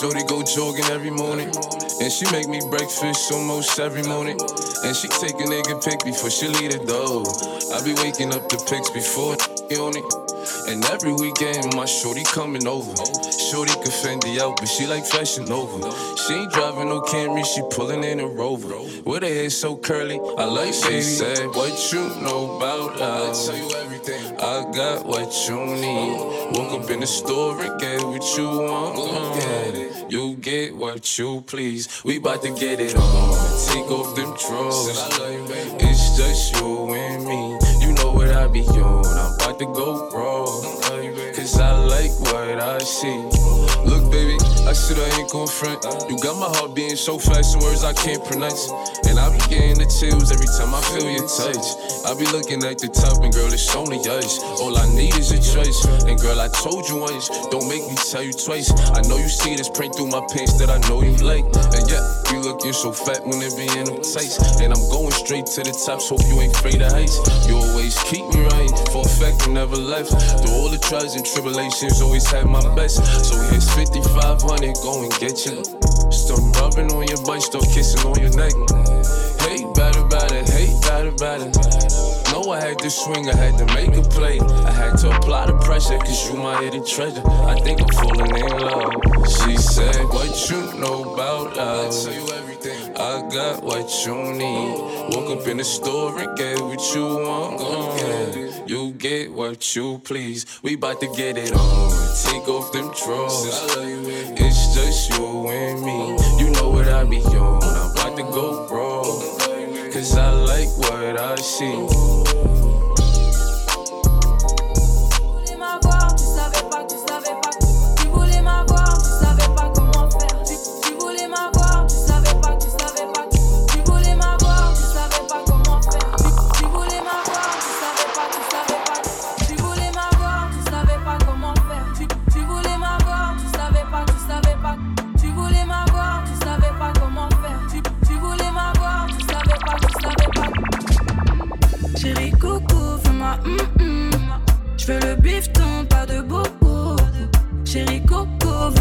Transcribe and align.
Shorty 0.00 0.22
go 0.24 0.42
jogging 0.42 0.84
every 0.86 1.10
morning. 1.10 1.79
And 2.00 2.10
she 2.10 2.24
make 2.32 2.48
me 2.48 2.60
breakfast 2.70 3.30
almost 3.32 3.78
every 3.78 4.02
morning. 4.02 4.38
And 4.84 4.96
she 4.96 5.08
take 5.08 5.34
a 5.34 5.44
nigga 5.44 5.84
pic 5.84 6.02
before 6.04 6.30
she 6.30 6.48
leave 6.48 6.72
the 6.72 6.84
door. 6.84 7.24
I 7.76 7.84
be 7.84 7.92
waking 8.02 8.32
up 8.32 8.48
the 8.48 8.56
pics 8.68 8.90
before 8.90 9.36
on 9.78 9.94
it. 9.94 10.04
And 10.66 10.84
every 10.86 11.12
weekend, 11.12 11.76
my 11.76 11.84
shorty 11.84 12.24
coming 12.24 12.66
over. 12.66 12.90
Shorty 13.50 13.72
can 13.74 13.92
Fendi 13.92 14.38
out, 14.40 14.56
but 14.56 14.66
she 14.66 14.86
like 14.86 15.04
fashion 15.04 15.44
Nova. 15.44 15.78
She 16.16 16.34
ain't 16.34 16.52
driving 16.52 16.88
no 16.88 17.02
Camry, 17.02 17.44
she 17.44 17.62
pulling 17.70 18.02
in 18.02 18.20
a 18.20 18.26
Rover. 18.26 18.78
With 19.04 19.22
her 19.22 19.28
hair 19.28 19.50
so 19.50 19.76
curly, 19.76 20.18
I 20.38 20.44
like 20.44 20.72
she 20.74 21.02
said, 21.02 21.46
What 21.48 21.92
you 21.92 22.08
know 22.22 22.56
about 22.56 23.00
us? 23.00 23.48
I 23.48 23.52
tell 23.52 23.68
you 23.68 23.76
everything. 23.76 24.36
I 24.40 24.70
got 24.74 25.06
what 25.06 25.30
you 25.48 25.66
need. 25.66 26.56
Woke 26.56 26.82
up 26.82 26.90
in 26.90 27.00
the 27.00 27.06
store 27.06 27.60
and 27.60 27.80
get 27.80 28.02
what 28.02 28.24
you 28.36 28.48
want. 28.48 28.98
Uh, 28.98 29.89
you 30.10 30.34
get 30.36 30.74
what 30.74 31.18
you 31.18 31.42
please. 31.42 32.02
We 32.04 32.18
bout 32.18 32.42
to 32.42 32.50
get 32.54 32.80
it 32.80 32.96
on. 32.96 33.68
Take 33.68 33.90
off 33.90 34.16
them 34.16 34.34
drawers. 34.36 34.88
It's 35.78 36.16
just 36.16 36.56
you 36.56 36.94
and 36.94 37.24
me. 37.24 37.58
You 37.80 37.92
know 37.92 38.12
what 38.12 38.28
I 38.30 38.48
be 38.48 38.62
on. 38.62 39.06
I'm 39.06 39.34
about 39.34 39.58
to 39.60 39.66
go 39.66 40.10
raw. 40.10 40.46
Cause 41.34 41.60
I 41.60 41.78
like 41.78 42.10
what 42.20 42.60
I 42.60 42.78
see. 42.78 43.22
Look, 43.88 44.09
I 44.70 44.72
said 44.72 45.02
I 45.02 45.18
ain't 45.18 45.28
gon' 45.32 45.48
front. 45.48 45.82
You 46.06 46.14
got 46.22 46.38
my 46.38 46.46
heart 46.46 46.76
beating 46.76 46.94
so 46.94 47.18
fast, 47.18 47.58
words 47.58 47.82
I 47.82 47.92
can't 47.92 48.22
pronounce. 48.22 48.70
And 49.10 49.18
I 49.18 49.26
be 49.34 49.42
getting 49.50 49.82
the 49.82 49.90
chills 49.90 50.30
every 50.30 50.46
time 50.46 50.70
I 50.70 50.78
feel 50.94 51.10
your 51.10 51.26
touch. 51.26 51.74
I 52.06 52.14
be 52.14 52.22
looking 52.30 52.62
at 52.62 52.78
the 52.78 52.86
top, 52.86 53.18
and 53.26 53.34
girl, 53.34 53.50
it's 53.50 53.66
only 53.74 53.98
us. 54.06 54.38
All 54.62 54.78
I 54.78 54.86
need 54.94 55.18
is 55.18 55.34
a 55.34 55.42
choice. 55.42 55.74
And 56.06 56.14
girl, 56.22 56.38
I 56.38 56.46
told 56.62 56.86
you 56.86 57.02
once, 57.02 57.26
don't 57.50 57.66
make 57.66 57.82
me 57.82 57.98
tell 57.98 58.22
you 58.22 58.30
twice. 58.30 58.70
I 58.94 59.02
know 59.10 59.18
you 59.18 59.26
see 59.26 59.58
this 59.58 59.66
print 59.66 59.98
through 59.98 60.14
my 60.14 60.22
pants 60.30 60.54
that 60.62 60.70
I 60.70 60.78
know 60.86 61.02
you 61.02 61.18
like. 61.18 61.50
And 61.74 61.90
yeah, 61.90 62.06
you 62.30 62.38
looking 62.38 62.70
so 62.70 62.94
fat 62.94 63.26
when 63.26 63.42
it 63.42 63.50
be 63.58 63.66
in 63.74 63.90
them 63.90 63.98
tights. 64.06 64.38
And 64.62 64.70
I'm 64.70 64.86
going 64.86 65.10
straight 65.10 65.50
to 65.58 65.66
the 65.66 65.74
top, 65.74 65.98
so 65.98 66.14
hope 66.14 66.22
you 66.30 66.46
ain't 66.46 66.54
afraid 66.54 66.78
of 66.78 66.94
heights. 66.94 67.18
You 67.50 67.58
always 67.58 67.98
keep 68.06 68.19
never 69.50 69.76
left. 69.76 70.10
Through 70.10 70.54
all 70.54 70.68
the 70.68 70.78
trials 70.78 71.14
and 71.16 71.24
tribulations, 71.24 72.00
always 72.00 72.26
had 72.30 72.46
my 72.46 72.62
best. 72.74 73.04
So 73.24 73.36
here's 73.50 73.68
5500, 73.74 74.74
go 74.82 75.02
and 75.02 75.12
get 75.18 75.44
you. 75.46 75.64
Start 76.10 76.40
rubbing 76.56 76.92
on 76.92 77.06
your 77.06 77.20
butt, 77.24 77.42
start 77.42 77.64
kissing 77.70 78.00
on 78.06 78.18
your 78.20 78.30
neck. 78.36 78.54
Hey, 79.42 79.66
better, 79.74 80.04
better, 80.06 80.42
hey, 80.52 80.70
better, 80.82 81.12
better. 81.12 81.50
Know 82.32 82.52
I 82.52 82.60
had 82.60 82.78
to 82.78 82.90
swing, 82.90 83.28
I 83.28 83.36
had 83.36 83.58
to 83.58 83.66
make 83.74 83.96
a 83.96 84.02
play. 84.02 84.38
I 84.40 84.70
had 84.70 84.96
to 84.98 85.10
apply 85.10 85.46
the 85.46 85.58
pressure, 85.58 85.98
cause 85.98 86.30
you 86.30 86.36
my 86.38 86.62
hidden 86.62 86.86
treasure. 86.86 87.22
I 87.26 87.58
think 87.60 87.82
I'm 87.82 87.88
falling 87.88 88.36
in 88.36 88.58
love. 88.58 88.94
She 89.26 89.56
said, 89.56 90.04
What 90.14 90.50
you 90.50 90.78
know 90.78 91.12
about 91.14 91.58
us? 91.58 92.06
I 92.06 92.12
tell 92.12 92.22
you 92.22 92.32
everything. 92.34 92.96
I 92.96 93.28
got 93.28 93.62
what 93.62 93.90
you 94.06 94.14
need. 94.32 95.14
Woke 95.14 95.40
up 95.40 95.46
in 95.48 95.56
the 95.56 95.64
store 95.64 96.18
and 96.20 96.36
get 96.36 96.60
what 96.60 96.94
you 96.94 97.04
want. 97.04 98.49
You 98.66 98.92
get 98.92 99.32
what 99.32 99.74
you 99.74 99.98
please. 100.04 100.46
We 100.62 100.76
bout 100.76 101.00
to 101.00 101.12
get 101.16 101.36
it 101.36 101.52
on. 101.52 101.90
Take 102.24 102.48
off 102.48 102.72
them 102.72 102.90
drawers. 102.92 103.76
It's 104.38 104.74
just 104.74 105.10
you 105.10 105.48
and 105.48 105.82
me. 105.82 106.16
You 106.42 106.50
know 106.50 106.70
what 106.70 106.88
I 106.88 107.04
be 107.04 107.20
on. 107.22 107.62
I'm 107.62 107.90
about 107.92 108.16
to 108.16 108.22
go 108.22 108.68
raw. 108.68 109.02
Cause 109.92 110.16
I 110.16 110.30
like 110.30 110.68
what 110.78 111.18
I 111.18 111.36
see. 111.36 112.39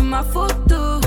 Ma 0.10 0.24
photo. 0.24 1.00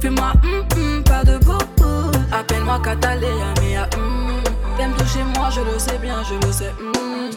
Fais-moi 0.00 0.32
hum 0.42 0.64
hum, 0.76 1.02
pas 1.04 1.24
de 1.24 1.38
bobo. 1.38 2.10
Appelle-moi 2.32 2.80
Catalina, 2.82 3.54
mia 3.62 3.88
hum. 3.96 4.42
T'aimes 4.76 4.92
toucher 4.98 5.22
moi, 5.36 5.48
je 5.50 5.60
le 5.60 5.78
sais 5.78 5.98
bien, 5.98 6.22
je 6.28 6.34
le 6.46 6.52
sais 6.52 6.72
hum. 6.80 7.30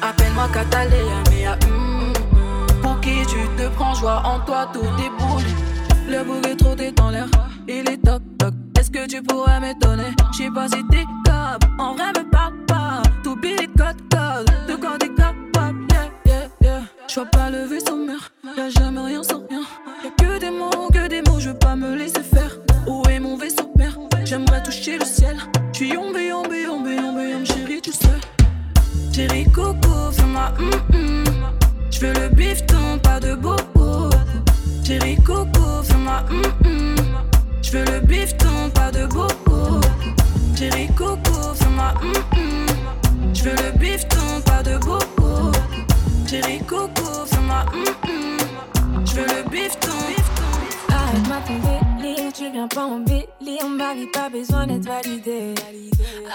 Appelle-moi 0.00 0.48
Catalina, 0.52 1.22
mia 1.30 1.56
hum. 1.66 2.12
Pour 2.82 2.98
qui 3.00 3.24
tu 3.26 3.46
te 3.56 3.68
prends, 3.76 3.94
joie 3.94 4.22
en 4.24 4.40
toi, 4.40 4.68
tout 4.72 4.80
déboule. 4.96 5.44
Le 6.08 6.24
bouc 6.24 6.46
est 6.46 6.56
trop 6.56 6.74
dans 6.74 7.10
l'air, 7.10 7.28
il 7.68 7.88
est 7.88 8.02
toc 8.04 8.22
toc. 8.38 8.54
Est-ce 8.78 8.90
que 8.90 9.06
tu 9.06 9.22
pourrais 9.22 9.60
m'étonner? 9.60 10.12
J'sais 10.32 10.50
pas 10.50 10.66
si 10.66 10.84
t'es 10.90 11.04
cop, 11.24 11.64
en 11.78 11.94
vrai 11.94 12.08
me 12.16 12.31
Bitch, 51.60 52.40
nigga, 52.40 52.68
I'm 52.72 52.78
on 52.78 53.04
bitch. 53.04 53.31
Billet, 53.52 53.64
on 53.64 53.68
m'a 53.68 53.94
pas 54.12 54.28
besoin 54.28 54.66
d'être 54.66 54.84
validé. 54.84 55.54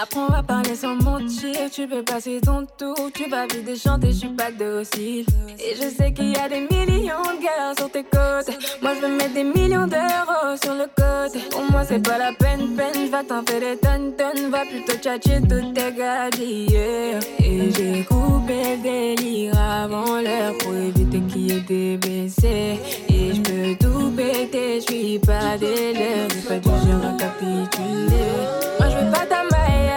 Après 0.02 0.20
on 0.20 0.28
va 0.28 0.44
parler 0.44 0.76
sans 0.76 0.96
mentir, 0.96 1.70
tu 1.72 1.88
peux 1.88 2.04
passer 2.04 2.40
ton 2.42 2.66
tour, 2.78 3.10
tu 3.14 3.30
vas 3.30 3.48
vite 3.48 3.82
chanter, 3.82 4.12
je 4.12 4.18
suis 4.18 4.30
pas 4.30 4.52
docile. 4.52 5.26
Et 5.60 5.76
je 5.76 5.90
sais 5.90 6.12
qu'il 6.14 6.34
y 6.34 6.38
a 6.38 6.48
des 6.48 6.62
millions 6.62 7.24
de 7.24 7.44
gars 7.44 7.74
sur 7.78 7.90
tes 7.90 8.04
côtes. 8.04 8.56
Moi 8.82 8.92
je 8.96 9.06
veux 9.06 9.16
mettre 9.16 9.34
des 9.34 9.44
millions 9.44 9.88
d'euros 9.88 10.56
sur 10.62 10.74
le 10.74 10.86
côté. 10.96 11.40
Pour 11.50 11.64
moi 11.72 11.84
c'est 11.84 12.02
pas 12.02 12.18
la 12.18 12.34
peine, 12.34 12.76
peine, 12.76 13.10
va 13.10 13.24
t'en 13.24 13.44
faire 13.44 13.60
des 13.60 13.78
tonnes, 13.78 14.14
tonnes, 14.16 14.50
va 14.52 14.66
plutôt 14.66 14.98
tchatcher 14.98 15.42
toutes 15.42 15.74
tes 15.74 15.92
gadgets. 15.92 16.70
yeah. 16.70 17.20
Et 17.40 17.72
j'ai 17.72 18.04
coupé 18.04 18.76
le 18.76 18.84
délire 18.84 19.60
avant 19.60 20.22
l'heure 20.22 20.56
pour 20.60 20.74
éviter 20.74 21.22
qu'il 21.22 21.52
y 21.52 21.58
ait 21.58 21.62
des 21.62 21.98
baissés. 21.98 22.80
Et 23.10 23.34
je 23.34 23.42
peux 23.42 23.76
tout 23.80 24.12
péter, 24.12 24.80
je 24.82 24.94
suis 24.94 25.20
pas 25.20 25.58
des 25.58 25.94
lèvres, 25.94 26.48
pas 26.48 26.60
dû 26.60 27.07
Moi 27.08 28.90
je 28.90 28.98
veux 28.98 29.12
pas 29.12 29.26
ta 29.26 29.44
maille, 29.44 29.92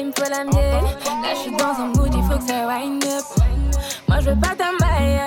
il 0.00 0.06
me 0.06 0.12
faut 0.12 0.28
la 0.28 0.44
mienne. 0.44 0.84
Là 1.22 1.28
je 1.32 1.38
suis 1.42 1.50
dans 1.52 1.74
un 1.80 1.86
mood, 1.94 2.12
il 2.12 2.22
faut 2.24 2.38
que 2.38 2.44
ça 2.44 2.66
wind 2.66 3.04
up. 3.04 3.24
Moi 4.08 4.18
je 4.20 4.30
veux 4.30 4.40
pas 4.40 4.54
ta 4.56 4.72
maille, 4.80 5.20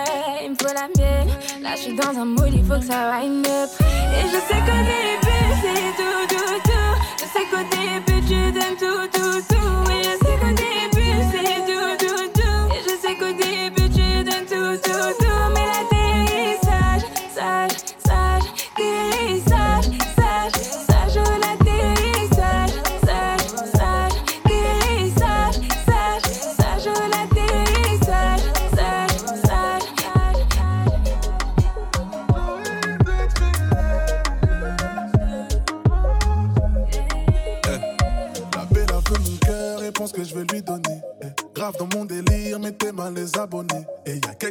il 0.43 0.51
me 0.51 0.55
faut 0.55 0.73
la 0.73 0.87
mienne. 0.97 1.29
Là 1.61 1.69
je 1.75 1.81
suis 1.81 1.95
dans 1.95 2.19
un 2.19 2.25
mood, 2.25 2.51
il 2.53 2.65
faut 2.65 2.79
que 2.79 2.85
ça 2.85 3.11
wind 3.11 3.47
up. 3.47 3.69
Et 3.79 4.23
je 4.27 4.39
sais 4.47 4.59
qu'au 4.65 4.81
début 4.83 5.45
c'est 5.61 5.91
tout, 5.97 6.21
tout, 6.27 6.59
tout. 6.65 6.93
Je 7.19 7.25
sais 7.33 7.45
qu'au 7.49 7.63
début 7.71 8.21
tu 8.27 8.51
donnes 8.51 8.77
tout, 8.77 8.88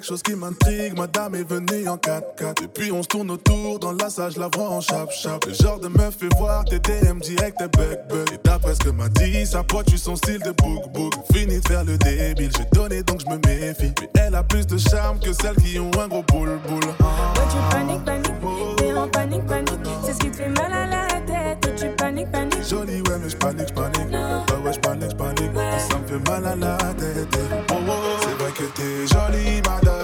chose 0.08 0.22
qui 0.22 0.34
m'intrigue, 0.34 0.96
madame 0.96 1.34
est 1.34 1.46
venue 1.46 1.86
en 1.86 1.96
4x4. 1.96 2.62
Depuis 2.62 2.90
on 2.90 3.02
se 3.02 3.08
tourne 3.08 3.30
autour, 3.30 3.78
dans 3.78 3.92
la 3.92 4.08
salle, 4.08 4.32
je 4.32 4.40
la 4.40 4.48
vois 4.48 4.70
en 4.70 4.80
chap-chap. 4.80 5.44
Le 5.44 5.52
genre 5.52 5.78
de 5.78 5.88
meuf 5.88 6.16
fait 6.18 6.34
voir 6.38 6.64
tes 6.64 6.78
DM 6.78 7.18
direct, 7.20 7.58
tes 7.58 7.68
bug 7.68 7.98
bug. 8.08 8.32
Et 8.32 8.38
d'après 8.42 8.74
ce 8.74 8.78
que 8.78 8.88
m'a 8.88 9.10
dit, 9.10 9.44
sa 9.44 9.62
pote, 9.62 9.84
tu 9.86 9.98
son 9.98 10.16
style 10.16 10.38
de 10.38 10.52
book 10.52 10.90
book. 10.94 11.12
Fini 11.30 11.60
de 11.60 11.68
faire 11.68 11.84
le 11.84 11.98
débile, 11.98 12.50
j'ai 12.56 12.64
donné 12.72 13.02
donc 13.02 13.20
je 13.20 13.26
me 13.26 13.36
méfie. 13.46 13.92
Mais 14.14 14.22
elle 14.28 14.34
a 14.34 14.42
plus 14.42 14.66
de 14.66 14.78
charme 14.78 15.18
que 15.18 15.30
celles 15.34 15.56
qui 15.56 15.78
ont 15.78 15.90
un 16.00 16.08
gros 16.08 16.22
boule 16.22 16.58
boule. 16.66 16.84
Ouais, 16.84 17.44
tu 17.50 17.76
paniques, 17.76 18.04
paniques, 18.04 18.76
t'es 18.78 18.92
en 18.94 19.08
panique, 19.08 19.46
panique. 19.46 19.80
C'est 20.06 20.14
ce 20.14 20.18
qui 20.20 20.30
te 20.30 20.36
fait 20.36 20.48
mal 20.48 20.72
à 20.72 20.86
la 20.86 21.06
tête. 21.20 21.66
Ouais, 21.66 21.74
tu 21.76 21.96
paniques, 21.96 22.30
paniques. 22.30 22.66
Jolie, 22.66 23.02
ouais, 23.02 23.18
mais 23.20 23.28
je 23.28 23.36
panique, 23.36 23.68
je 23.68 23.74
panique. 23.74 24.10
Ouais, 24.10 24.64
ouais, 24.64 24.72
je 24.72 24.78
panique, 24.78 25.10
je 25.10 25.16
panique. 25.16 25.50
Ça 25.90 25.98
me 25.98 26.06
fait 26.06 26.30
mal 26.30 26.46
à 26.46 26.56
la 26.56 26.76
tête. 26.94 27.38
Oh, 27.70 27.74
oh, 27.86 27.92
c'est 28.22 28.42
vrai 28.42 28.52
que 28.52 28.64
t'es 28.74 29.06
jolie, 29.06 29.60
madame. 29.68 29.97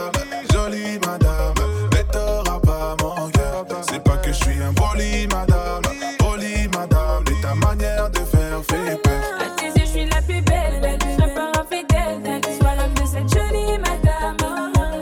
Poli, 4.94 5.26
madame. 5.26 5.82
Poli, 6.18 6.68
madame. 6.68 7.24
Mais 7.26 7.40
ta 7.42 7.54
manière 7.54 8.10
de 8.10 8.18
faire 8.18 8.62
fait 8.68 9.02
peur. 9.02 9.22
À 9.40 9.50
tes 9.58 9.66
yeux, 9.66 9.72
je 9.76 9.90
suis 9.90 10.06
la 10.06 10.22
plus 10.22 10.40
belle, 10.42 10.80
belle. 10.80 10.98
Je 11.00 11.20
serai 11.20 11.34
pas 11.34 11.50
infidèle. 11.60 12.40
Sois 12.60 12.74
l'homme 12.76 12.94
de 12.94 13.06
cette 13.06 13.28
jolie 13.34 13.78
madame. 13.78 14.36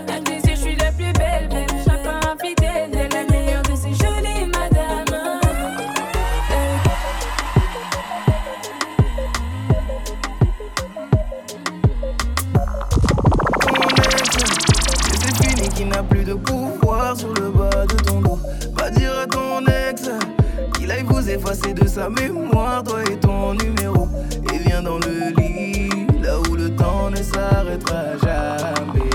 À 0.09 0.21
tes 0.21 0.37
yeux, 0.37 0.55
je 0.55 0.61
suis 0.61 0.77
la 0.77 0.93
plus 0.93 1.13
belle, 1.13 1.49
belle. 1.49 1.67
Je 1.79 1.91
pas 2.05 2.21
infidèle. 2.33 2.91
La 3.13 3.25
meilleure 3.31 3.63
de 3.63 3.77
ces 3.77 3.93
jolies 3.93 4.47
madames. 4.47 5.41
Et 15.11 15.17
c'est 15.21 15.37
fini 15.43 15.69
qui 15.69 15.85
n'a 15.85 16.03
plus 16.03 16.25
de 16.25 16.35
pouvoir 16.35 17.17
sur 17.17 17.35
le 17.35 17.52
effacer 21.43 21.75
de 21.75 21.87
sa 21.87 22.09
mémoire, 22.09 22.83
toi 22.85 23.03
et 23.11 23.17
ton 23.17 23.55
numéro. 23.55 24.09
Et 24.53 24.59
viens 24.59 24.83
dans 24.83 24.99
le 24.99 25.35
lit, 25.37 25.89
là 26.23 26.39
où 26.49 26.55
le 26.55 26.71
temps 26.75 27.11
ne 27.11 27.17
s'arrêtera 27.17 28.17
jamais. 28.23 29.11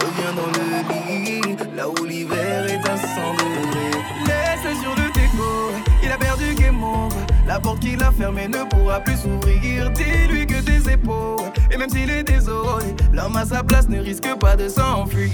Reviens 0.00 0.34
dans 0.36 0.50
le 0.58 0.64
lit, 0.92 1.56
là 1.76 1.88
où 1.88 2.04
l'hiver 2.04 2.66
est 2.66 2.88
à 2.88 2.96
100 2.96 3.06
degrés. 3.38 3.98
Laisse-le 4.26 4.74
sur 4.82 4.94
le 4.94 5.12
déco, 5.12 5.72
il 6.02 6.12
a 6.12 6.18
perdu 6.18 6.54
game 6.54 6.82
over. 6.82 7.16
La 7.46 7.58
porte 7.58 7.80
qu'il 7.80 8.02
a 8.02 8.10
fermée 8.10 8.48
ne 8.48 8.64
pourra 8.64 9.00
plus 9.00 9.16
s'ouvrir. 9.16 9.90
Dis-lui 9.90 10.46
que 10.46 10.60
tes 10.60 10.92
épaules, 10.92 11.50
et 11.70 11.76
même 11.76 11.90
s'il 11.90 12.10
est 12.10 12.24
désolé, 12.24 12.94
l'homme 13.12 13.36
à 13.36 13.44
sa 13.44 13.62
place 13.62 13.88
ne 13.88 14.00
risque 14.00 14.34
pas 14.38 14.56
de 14.56 14.68
s'enfuir. 14.68 15.30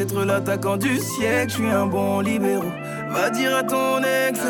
Être 0.00 0.24
l'attaquant 0.24 0.76
du 0.76 0.98
siècle, 0.98 1.50
je 1.50 1.54
suis 1.56 1.68
un 1.68 1.86
bon 1.86 2.20
libéraux. 2.20 2.72
Va 3.10 3.28
dire 3.30 3.54
à 3.56 3.62
ton 3.62 3.98
ex 3.98 4.40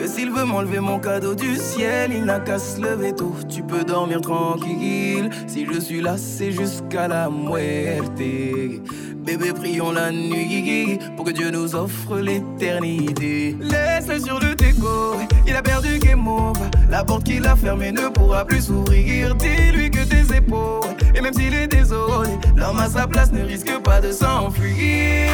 que 0.00 0.06
s'il 0.06 0.30
veut 0.30 0.44
m'enlever 0.44 0.80
mon 0.80 0.98
cadeau 0.98 1.34
du 1.34 1.56
ciel, 1.56 2.12
il 2.12 2.24
n'a 2.24 2.40
qu'à 2.40 2.58
se 2.58 2.80
lever 2.80 3.12
tôt. 3.12 3.34
Tu 3.48 3.62
peux 3.62 3.84
dormir 3.84 4.20
tranquille. 4.20 5.30
Si 5.46 5.66
je 5.66 5.78
suis 5.80 6.00
là, 6.00 6.16
c'est 6.16 6.52
jusqu'à 6.52 7.08
la 7.08 7.28
muerte. 7.28 8.18
Bébé, 8.18 9.52
prions 9.52 9.92
la 9.92 10.10
nuit 10.10 10.98
pour 11.16 11.26
que 11.26 11.32
Dieu 11.32 11.50
nous 11.50 11.74
offre 11.74 12.18
l'éternité. 12.18 13.56
Laisse-le 13.60 14.20
sur 14.20 14.40
le 14.40 14.54
il 15.46 15.56
a 15.56 15.62
perdu 15.62 15.98
game 15.98 16.26
over. 16.26 16.60
La 16.90 17.04
porte 17.04 17.24
qu'il 17.24 17.46
a 17.46 17.56
fermée 17.56 17.92
ne 17.92 18.08
pourra 18.08 18.44
plus 18.44 18.62
s'ouvrir. 18.66 19.34
Dis-lui 19.34 19.90
que 19.90 20.04
tes 20.04 20.36
épaules, 20.36 20.96
et 21.14 21.20
même 21.20 21.34
s'il 21.34 21.54
est 21.54 21.68
désolé, 21.68 22.30
l'homme 22.56 22.78
à 22.78 22.88
sa 22.88 23.06
place 23.06 23.32
ne 23.32 23.42
risque 23.42 23.78
pas 23.82 24.00
de 24.00 24.12
s'enfuir. 24.12 25.30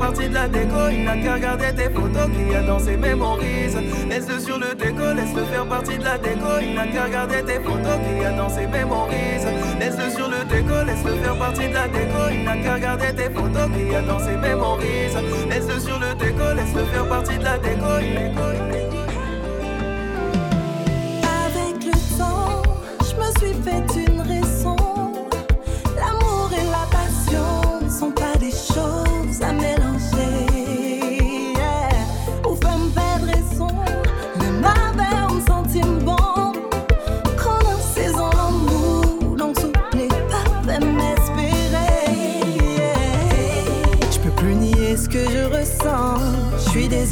Partie 0.00 0.28
de 0.28 0.34
la 0.34 0.48
déco. 0.48 0.88
Il 0.90 1.04
n'a 1.04 1.16
qu'à 1.16 1.34
regarder 1.34 1.72
tes 1.76 1.90
photos 1.90 2.28
qu'il 2.34 2.50
y 2.50 2.56
a 2.56 2.62
dans 2.62 2.78
ses 2.78 2.96
mémorises. 2.96 3.76
Laisse-le 4.08 4.40
sur 4.40 4.58
le 4.58 4.74
déco, 4.74 5.12
laisse-le 5.14 5.44
faire 5.44 5.66
partie 5.66 5.98
de 5.98 6.04
la 6.04 6.18
déco. 6.18 6.50
Il 6.62 6.74
n'a 6.74 6.86
qu'à 6.86 7.04
regarder 7.04 7.42
tes 7.44 7.60
photos 7.60 7.98
qu'il 8.04 8.22
y 8.22 8.24
a 8.24 8.32
dans 8.32 8.48
ses 8.48 8.66
mémorises. 8.66 9.46
Laisse-le 9.78 10.10
sur 10.10 10.28
le 10.28 10.44
déco, 10.44 10.76
laisse-le 10.86 11.14
faire 11.22 11.36
partie 11.36 11.68
de 11.68 11.74
la 11.74 11.86
déco. 11.86 12.20
Il 12.32 12.44
n'a 12.44 12.56
qu'à 12.56 12.74
regarder 12.74 13.12
tes 13.14 13.30
photos 13.30 13.68
qu'il 13.76 13.92
y 13.92 13.94
a 13.94 14.02
dans 14.02 14.18
ses 14.18 14.36
mémorises. 14.36 15.18
Laisse-le 15.50 15.78
sur 15.78 15.98
le 16.00 16.14
déco, 16.14 16.46
laisse-le 16.56 16.84
faire 16.86 17.06
partie 17.06 17.38
de 17.38 17.44
la 17.44 17.58
déco. 17.58 17.90
Il 18.00 18.79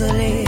easily. 0.01 0.48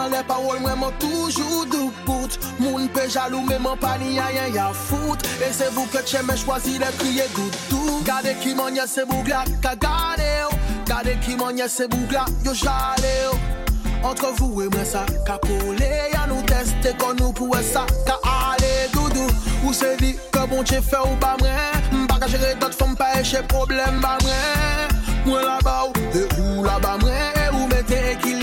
An 0.00 0.08
le 0.08 0.22
parol 0.24 0.60
mwen 0.62 0.78
mwen 0.80 0.94
toujou 0.98 1.66
dupout 1.68 2.38
Moun 2.58 2.88
pe 2.94 3.02
jalou 3.12 3.44
men 3.44 3.60
mwen 3.60 3.76
pa 3.82 3.98
ni 4.00 4.16
a 4.18 4.30
yen 4.32 4.54
ya 4.54 4.70
fout. 4.72 5.26
E 5.44 5.50
se 5.52 5.68
vou 5.74 5.84
ke 5.92 6.00
tche 6.06 6.22
men 6.24 6.38
chwazi 6.40 6.78
de 6.80 6.88
kriye 6.96 7.26
goutou 7.36 8.00
Gade 8.06 8.32
ki 8.40 8.54
mwen 8.56 8.78
nye 8.78 8.86
se 8.88 9.04
bougla 9.04 9.42
ka 9.60 9.74
gade 9.76 10.30
yo. 10.38 10.48
Gade 10.88 11.18
ki 11.20 11.36
mwen 11.36 11.60
nye 11.60 11.68
se 11.68 11.88
bougla 11.92 12.24
yo 12.46 12.54
jale 12.56 13.12
yo. 13.24 13.36
Entre 14.02 14.32
vous 14.38 14.62
et 14.62 14.68
moi 14.68 14.84
ça 14.84 15.04
ka 15.26 15.36
pole 15.38 15.92
Ya 16.14 16.24
nou 16.30 16.40
teste 16.48 16.96
kon 16.96 17.20
nou 17.20 17.36
pou 17.36 17.52
e 17.58 17.62
sa 17.62 17.84
ka 18.08 18.16
ale 18.24 18.88
doudou. 18.94 19.28
Ou 19.66 19.76
se 19.76 19.92
di 20.00 20.14
ke 20.32 20.46
bon 20.48 20.64
tche 20.64 20.80
fe 20.80 20.96
ou 21.04 21.16
ba 21.20 21.36
mwen 21.42 22.04
Mbaka 22.06 22.32
jere 22.32 22.54
dot 22.62 22.72
fom 22.72 22.96
pa 22.96 23.12
eche 23.20 23.44
problem 23.52 24.00
ba 24.00 24.16
mwen 24.24 24.96
Mwen 25.26 25.44
la 25.44 25.58
ba 25.60 25.82
ou 25.90 26.08
e 26.16 26.24
ou 26.40 26.64
la 26.64 26.78
ba 26.80 26.96
mwen 27.02 27.36
E 27.36 27.48
ou 27.52 27.68
mette 27.68 28.00
ekil 28.14 28.39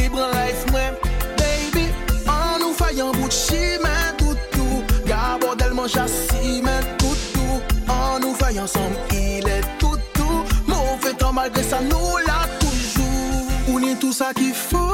yon 2.98 3.12
bout 3.14 3.32
chimen 3.32 4.18
toutou 4.18 4.84
Gabo 5.06 5.56
del 5.56 5.74
manja 5.74 6.08
simen 6.08 6.84
toutou 6.98 7.62
An 7.88 8.20
nou 8.22 8.34
fay 8.42 8.60
ansom 8.60 8.94
il 9.14 9.48
e 9.48 9.62
toutou 9.80 10.44
Mouve 10.68 11.14
tan 11.18 11.34
malgre 11.38 11.64
sa 11.64 11.82
nou 11.86 12.18
la 12.26 12.44
toujou 12.60 13.28
Ou 13.68 13.80
ni 13.80 13.96
tout 13.96 14.14
sa 14.14 14.32
ki 14.34 14.54
fo 14.56 14.86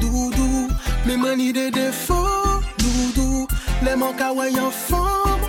doudou. 0.00 0.68
Me 1.04 1.16
mani 1.16 1.52
de 1.52 1.68
defo 1.70 2.16
doudou. 2.78 3.46
Le 3.84 3.96
man 4.00 4.14
ka 4.16 4.32
wè 4.32 4.48
yon 4.54 4.72
fom 4.72 5.44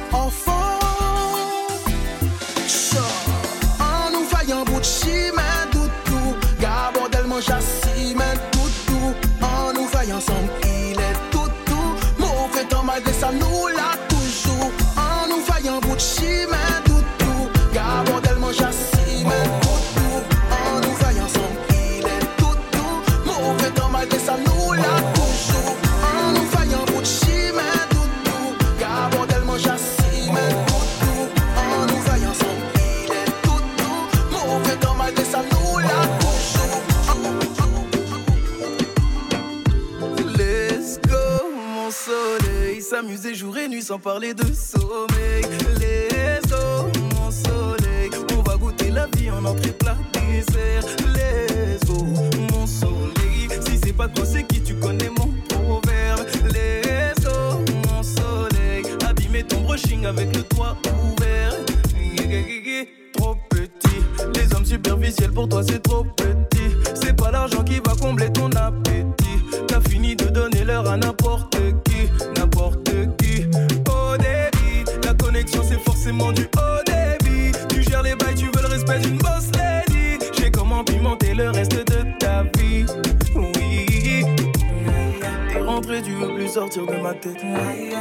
S'amuser 42.96 43.34
jour 43.34 43.58
et 43.58 43.68
nuit 43.68 43.82
sans 43.82 43.98
parler 43.98 44.34
de 44.34 44.46
sommeil. 44.54 45.44
Let's 45.80 46.48
go, 46.50 46.88
mon 47.16 47.32
soleil. 47.32 48.12
On 48.38 48.42
va 48.44 48.58
goûter 48.58 48.92
la 48.92 49.08
vie 49.18 49.32
en 49.32 49.44
entrée 49.44 49.72
plat 49.72 49.98
dessert. 50.14 50.86
Let's 51.14 51.55
pas 54.08 54.26
c'est 54.26 54.44
qui 54.44 54.62
tu 54.62 54.76
connais 54.76 55.10
mon 55.10 55.30
proverbe. 55.50 56.26
Let's 56.54 57.24
go, 57.24 57.62
mon 57.88 58.04
soleil. 58.04 58.84
Abîmer 59.08 59.44
ton 59.44 59.62
brushing 59.62 60.06
avec 60.06 60.36
le 60.36 60.44
toit 60.44 60.78
ouvert. 61.04 61.54
Trop 63.14 63.36
petit. 63.50 64.02
Les 64.36 64.54
hommes 64.56 64.66
superficiels 64.66 65.32
pour 65.32 65.48
toi, 65.50 65.64
c'est 65.64 65.82
trop 65.82 66.04
petit. 66.04 66.35
Sortir 86.56 86.86
de 86.86 86.96
ma 86.96 87.14
tête. 87.14 87.42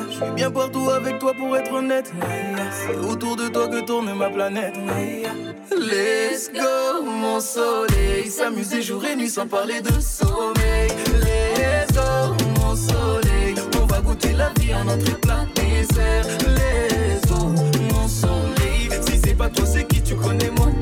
Je 0.08 0.14
suis 0.14 0.32
bien 0.36 0.48
partout 0.48 0.88
avec 0.88 1.18
toi 1.18 1.34
pour 1.34 1.56
être 1.56 1.72
honnête. 1.72 2.12
C'est 2.70 2.96
autour 2.96 3.34
de 3.34 3.48
toi 3.48 3.66
que 3.66 3.80
tourne 3.84 4.14
ma 4.14 4.30
planète. 4.30 4.76
Let's 5.72 6.52
go, 6.52 7.02
mon 7.04 7.40
soleil. 7.40 8.30
S'amuser 8.30 8.80
jour 8.80 9.04
et 9.06 9.16
nuit 9.16 9.28
sans 9.28 9.48
parler 9.48 9.80
de 9.80 9.90
sommeil. 10.00 10.88
Let's 11.20 11.92
go, 11.92 12.36
mon 12.60 12.76
soleil. 12.76 13.56
On 13.82 13.86
va 13.86 14.00
goûter 14.00 14.34
la 14.34 14.50
vie 14.60 14.72
en 14.72 14.86
entrée 14.86 15.18
plat 15.20 15.46
dessert. 15.56 16.24
Let's 16.46 17.28
go, 17.28 17.46
mon 17.92 18.06
soleil. 18.06 18.88
Si 19.08 19.18
c'est 19.24 19.34
pas 19.34 19.48
toi, 19.48 19.66
c'est 19.66 19.84
qui 19.88 20.00
tu 20.00 20.14
connais 20.14 20.50
mon 20.50 20.72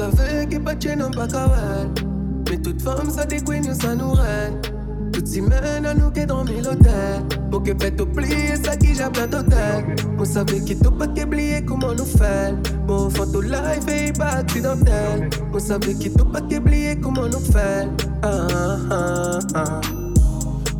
Vous 0.00 0.16
savez 0.16 0.46
que 0.46 0.56
pas 0.56 0.74
de 0.74 1.14
pas 1.14 1.28
kawel 1.28 1.88
Mais 2.48 2.56
toute 2.56 2.80
femme 2.80 3.10
ça 3.10 3.26
décoigne 3.26 3.74
ça 3.74 3.94
nous 3.94 4.12
règne. 4.12 4.58
Toute 5.12 5.28
semaine 5.28 5.84
à 5.84 5.92
nous 5.92 6.10
qui 6.10 6.24
dormi 6.24 6.62
l'hôtel. 6.62 7.20
Pour 7.50 7.62
que 7.62 7.72
fait 7.78 8.00
oublier 8.00 8.56
ça 8.56 8.78
qui 8.78 8.94
j'ai 8.94 9.10
plein 9.10 9.26
d'hôtel 9.26 9.84
Vous 10.16 10.24
savez 10.24 10.60
que 10.64 10.72
tout 10.82 10.90
pas 10.92 11.06
qu'oublier 11.06 11.62
comment 11.66 11.92
nous 11.92 12.06
fait 12.06 12.54
Bon 12.86 13.10
photo 13.10 13.42
live 13.42 13.88
et 13.88 14.10
pas 14.12 14.36
accidentel 14.38 15.28
Vous 15.52 15.60
savez 15.60 15.94
que 15.94 16.08
tout 16.08 16.24
pas 16.24 16.40
qu'oublier 16.40 16.98
comment 16.98 17.26
nous 17.26 17.52
fait 17.52 17.86
Ah 18.22 18.46
ah 18.54 18.78
ah 18.90 19.38
ah. 19.54 19.80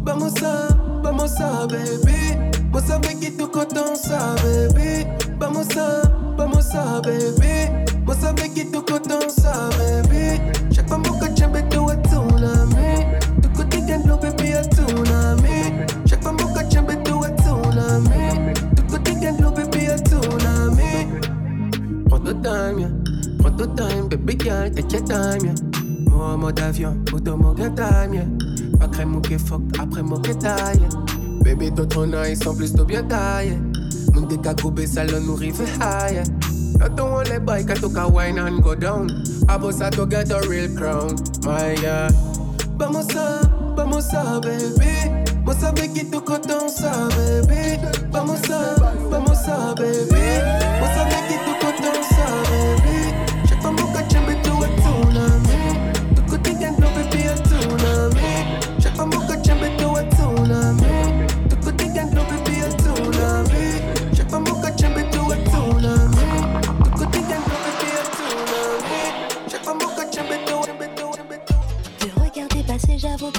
Vamos 0.03 0.43
a, 0.43 0.69
vamos 1.03 1.39
a, 1.39 1.67
baby. 1.67 2.39
Vos 2.73 2.81
savez 2.81 3.15
que 3.17 3.27
tu 3.37 3.47
content 3.49 3.95
ça, 3.95 4.35
baby. 4.43 5.07
Vamos 5.39 5.77
a, 5.77 6.09
vamos 6.39 6.75
a, 6.75 7.03
baby. 7.03 7.90
Vos 8.11 8.17
savez 8.21 8.49
que 8.49 8.63
tu 8.63 8.73
content 8.73 9.29
ça, 9.29 9.71
baby. 9.79 10.41
Chaque 10.75 10.89
fois 10.89 10.99
que 10.99 11.33
tu 11.33 11.47
me 11.47 11.61
tu 11.71 11.79
es 11.93 12.03
tsunami. 12.09 13.07
Tu 13.41 13.49
côté 13.51 13.83
gagne 13.83 14.05
l'eau, 14.05 14.17
baby, 14.17 14.53
a 14.53 14.65
tsunami. 14.65 15.87
Chaque 16.07 16.21
fois 16.21 16.33
que 16.33 16.69
tu 16.69 16.81
me 16.81 16.95
tu 17.05 17.13
es 17.25 17.37
tsunami. 17.41 18.57
Tu 18.75 18.83
côté 18.83 19.15
gagne 19.15 19.41
l'eau, 19.41 19.53
baby, 19.53 19.87
a 19.87 19.97
tsunami. 19.97 21.07
Prends 22.09 22.19
ton 22.19 22.43
time, 22.43 22.79
yeah. 22.81 22.89
Prends 23.39 23.57
ton 23.57 23.77
time, 23.77 24.09
baby 24.09 24.37
girl, 24.37 24.69
take 24.73 24.93
your 24.93 25.05
time, 25.05 25.45
yeah. 25.45 25.55
Moi 26.11 26.33
en 26.35 26.39
mode 26.39 26.59
avion, 26.59 26.97
mon 27.37 27.55
time, 27.55 28.15
yeah. 28.15 28.25
Pas 28.81 28.89
crème 28.89 29.15
ou 29.15 29.21
que 29.21 29.39
fuck, 29.39 29.63
après 29.79 30.03
mon 30.03 30.19
taille. 30.19 30.81
Baby, 31.45 31.71
d'autres 31.71 32.07
nice, 32.07 32.45
en 32.45 32.57
plus, 32.57 32.75
bien. 32.85 33.05
Mon 34.13 34.27
high. 35.81 36.50
Not 36.79 36.97
the 36.97 37.05
one 37.05 37.27
let 37.29 37.45
bike, 37.45 37.71
I 37.71 37.75
took 37.75 37.97
a 37.97 38.09
wine 38.09 38.39
and 38.39 38.63
go 38.63 38.75
down. 38.75 39.11
I 39.49 39.57
was 39.57 39.79
to 39.79 40.07
get 40.07 40.31
a 40.31 40.41
real 40.49 40.75
crown, 40.77 41.17
my 41.43 41.77
God. 41.81 42.15
Vamos 42.79 43.15
a, 43.15 43.41
vamos 43.77 44.13
a, 44.15 44.41
baby. 44.41 45.31
Vos 45.45 45.57
savez 45.57 45.89
que 45.89 46.05
tu 46.05 46.21
content 46.21 46.69
ça, 46.69 47.09
baby. 47.17 47.79
Vamos 48.11 48.49
a, 48.51 48.75
vamos 49.11 49.49
a, 49.49 49.75
baby. 49.75 50.41
Vos 50.81 50.91
savez 50.95 51.23
que 51.29 51.37
tu 51.45 51.53
content 51.61 52.03
ça, 52.09 52.27
baby. 52.51 52.80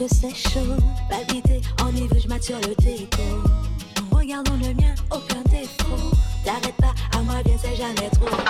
Que 0.08 0.16
c'est 0.16 0.36
chaud. 0.36 0.78
Palpiter, 1.10 1.62
enivré, 1.84 2.20
je 2.20 2.44
sur 2.44 2.58
le 2.58 2.76
déco. 2.84 3.22
En 4.12 4.18
regardant 4.18 4.54
le 4.54 4.74
mien, 4.74 4.96
aucun 5.12 5.42
défaut. 5.50 6.16
T'arrêtes 6.44 6.76
pas, 6.78 6.94
à 7.16 7.22
moi 7.22 7.42
bien, 7.44 7.56
c'est 7.62 7.76
jamais 7.76 8.10
trop 8.12 8.26
tôt. 8.26 8.44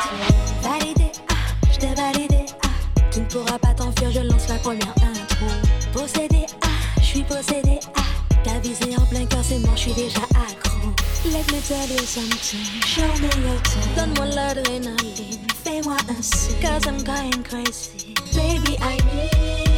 Validé, 0.61 1.11
ah, 1.29 1.33
je 1.71 1.77
t'ai 1.77 1.93
validé, 1.93 2.45
ah. 2.63 2.67
Tu 3.11 3.19
ne 3.19 3.25
pourras 3.25 3.59
pas 3.59 3.73
t'enfuir, 3.73 4.11
je 4.11 4.19
lance 4.19 4.47
la 4.47 4.55
première 4.55 4.93
intro. 4.97 5.47
Possédé, 5.93 6.45
ah, 6.63 6.67
je 6.99 7.05
suis 7.05 7.23
possédé, 7.23 7.79
ah. 7.95 8.01
T'as 8.43 8.59
visé 8.59 8.95
en 8.97 9.05
plein 9.05 9.25
cœur, 9.25 9.43
c'est 9.43 9.59
mort, 9.59 9.75
je 9.75 9.81
suis 9.81 9.93
déjà 9.93 10.23
accro. 10.29 10.89
Let 11.25 11.45
me 11.51 11.59
tell 11.67 11.89
you 11.89 12.05
something, 12.05 12.59
show 12.85 13.01
me 13.21 13.27
your 13.43 13.61
tongue. 13.63 13.95
Donne-moi 13.95 14.25
l'adrénaline, 14.35 15.47
fais-moi 15.63 15.97
un 16.09 16.21
signe. 16.21 16.55
Cause 16.61 16.85
I'm 16.87 17.03
going 17.03 17.43
crazy. 17.43 18.15
Baby, 18.33 18.77
I 18.81 18.97
need. 19.13 19.70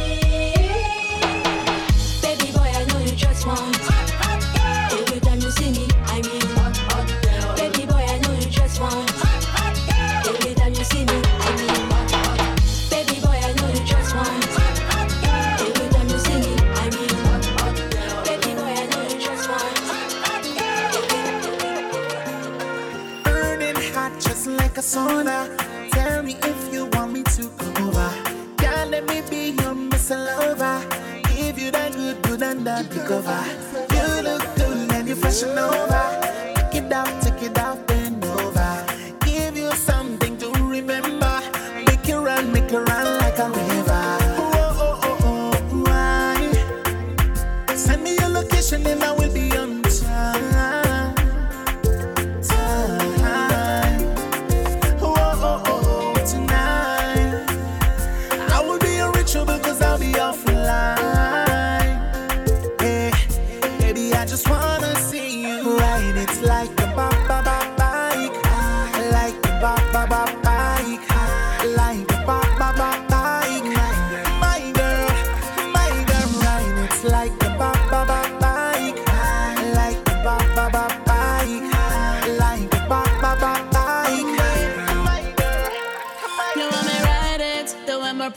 you 3.14 3.20
just 3.20 3.46
want. 3.46 3.78
Every 4.90 5.20
time 5.20 5.40
you 5.40 5.50
see 5.52 5.70
me, 5.70 5.86
I 6.06 6.20
mean. 6.22 6.42
Baby 7.56 7.86
boy, 7.86 8.02
I 8.02 8.18
know 8.18 8.32
you 8.34 8.50
just 8.50 8.80
want. 8.80 9.10
Every 10.26 10.54
time 10.54 10.74
you 10.74 10.84
see 10.84 11.04
me, 11.04 11.22
I 11.46 11.50
mean. 11.60 11.88
Baby 12.90 13.20
boy, 13.20 13.38
I 13.38 13.52
know 13.54 13.68
you. 13.70 13.82
Every 15.62 15.88
time 15.94 16.08
you 16.08 16.18
see 16.18 16.38
me, 16.40 16.52
I. 16.74 16.90
Baby 18.24 18.52
boy, 18.58 18.74
I 18.82 18.86
know 18.90 19.02
you. 19.08 19.18
Burning 23.24 23.76
hot, 23.94 24.12
just 24.20 24.46
like 24.48 24.76
a 24.78 24.82
sauna. 24.82 25.53
up, 32.74 32.94
you 32.94 33.00
cover. 33.02 33.44
You 33.94 34.22
look 34.22 34.42
good 34.56 34.92
and 34.92 35.06
you're 35.06 35.16
fresh 35.16 35.42
and 35.42 35.58
over. 35.58 36.54
Take 36.56 36.82
it 36.82 36.88
down, 36.88 37.20
take 37.20 37.42
it 37.42 37.54
down. 37.54 37.83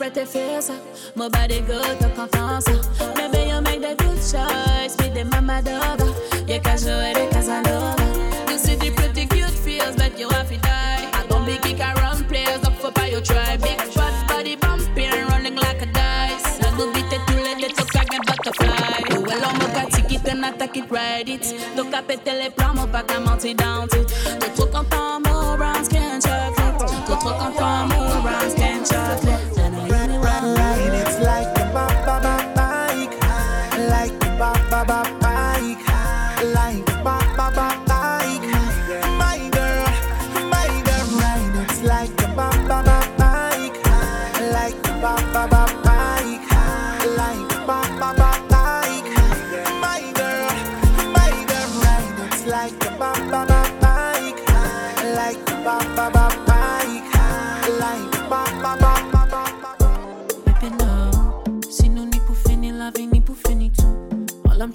wet 0.08 0.16
your 0.16 0.26
face 0.26 0.70
up. 0.70 0.80
My 1.14 1.28
body 1.28 1.60
good 1.60 1.98
to 2.00 2.08
confiance 2.10 2.68
up. 2.68 3.16
Maybe 3.16 3.50
you 3.50 3.60
make 3.60 3.80
the 3.80 3.94
good 3.96 4.16
choice. 4.16 4.96
Be 4.96 5.08
the 5.08 5.24
mama 5.24 5.62
dog. 5.62 6.00
You 6.48 6.60
can 6.60 6.78
show 6.78 6.98
it 7.00 7.16
a 7.16 7.28
Casanova. 7.32 8.50
You 8.50 8.58
see 8.58 8.76
the 8.76 8.90
pretty 8.90 9.26
cute 9.26 9.50
feels, 9.50 9.96
but 9.96 10.18
you 10.18 10.28
have 10.30 10.48
to 10.48 10.56
die. 10.58 11.10
I 11.12 11.26
don't 11.28 11.44
be 11.44 11.58
kick 11.58 11.80
around 11.80 12.26
players 12.28 12.62
up 12.64 12.74
for 12.74 12.90
by 12.92 13.08
your 13.08 13.20
tribe. 13.20 13.60
Big 13.62 13.80
fat 13.80 14.28
body 14.28 14.56
bumping, 14.56 15.10
running 15.28 15.56
like 15.56 15.82
a 15.82 15.86
dice. 15.86 16.60
Not 16.60 16.76
go 16.76 16.92
beat 16.92 17.12
it 17.12 17.22
too 17.26 17.40
late, 17.44 17.60
they 17.60 17.68
talk 17.68 17.94
like 17.94 18.14
a 18.14 18.20
butterfly. 18.24 19.02
Oh, 19.10 19.20
well, 19.20 19.44
I'm 19.44 19.58
gonna 19.58 19.90
take 19.90 20.12
it 20.12 20.28
and 20.28 20.44
attack 20.44 20.76
it, 20.76 20.90
ride 20.90 21.28
it. 21.28 21.44
Donc 21.76 21.90
the 21.90 22.02
péter 22.02 22.32
les 22.32 22.50
plans, 22.50 22.74
mon 22.74 22.86
pas 22.86 23.02
qu'à 23.02 23.20
monter 23.20 23.54
dans 23.54 23.86
tout. 23.88 24.06
T'es 24.40 24.50
trop 24.50 24.66
content, 24.66 25.20
mon 25.20 25.56
rounds 25.56 25.88
can't 25.88 26.22
chocolate. 26.22 27.06
T'es 27.06 27.16
trop 27.16 27.36
content, 27.42 27.86
mon 27.88 28.22
rounds 28.22 28.54
can't 28.56 28.86
chocolate. 28.86 29.47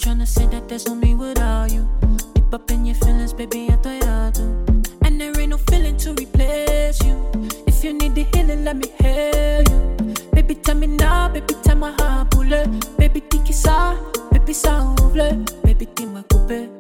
tryna 0.03 0.27
say 0.27 0.45
that 0.47 0.67
there's 0.67 0.85
no 0.85 0.95
me 0.95 1.15
without 1.15 1.71
you. 1.71 1.87
Deep 2.33 2.53
up 2.53 2.69
in 2.71 2.85
your 2.85 2.95
feelings, 2.95 3.31
baby, 3.31 3.69
I 3.69 3.77
thought 3.77 4.03
I 4.03 4.31
do. 4.31 4.43
And 5.05 5.19
there 5.19 5.31
ain't 5.39 5.51
no 5.51 5.57
feeling 5.57 5.95
to 6.03 6.11
replace 6.11 7.01
you. 7.05 7.15
If 7.65 7.85
you 7.85 7.93
need 7.93 8.13
the 8.13 8.25
healing, 8.33 8.65
let 8.65 8.75
me 8.75 8.87
heal 8.99 9.63
you. 9.71 10.13
Baby, 10.33 10.55
tell 10.55 10.75
me 10.75 10.87
now, 10.87 11.29
baby, 11.29 11.53
tell 11.63 11.77
my 11.77 11.93
heart, 11.99 12.31
boule. 12.31 12.67
Baby, 12.97 13.21
tiki 13.21 13.53
ça, 13.53 13.95
baby, 14.33 14.53
ça 14.53 14.83
ouvre. 14.99 15.37
Baby, 15.63 15.87
dis-moi 15.95 16.21
couper. 16.29 16.72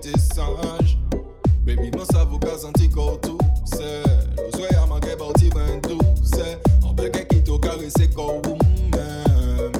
Rete 0.00 0.18
sanj 0.18 0.98
Baby, 1.64 1.90
non 1.90 2.04
sa 2.04 2.24
vou 2.24 2.38
ka 2.38 2.56
santi 2.58 2.88
koutou 2.88 3.38
Se, 3.64 4.02
lo 4.36 4.50
zwe 4.56 4.68
a 4.76 4.86
manke 4.86 5.16
bauti 5.16 5.50
mwen 5.54 5.80
tou 5.80 6.00
Se, 6.24 6.56
an 6.86 6.96
pe 6.96 7.10
kè 7.10 7.26
ki 7.28 7.42
to 7.44 7.58
karese 7.60 8.08
kou 8.14 8.40
mèm 8.94 9.72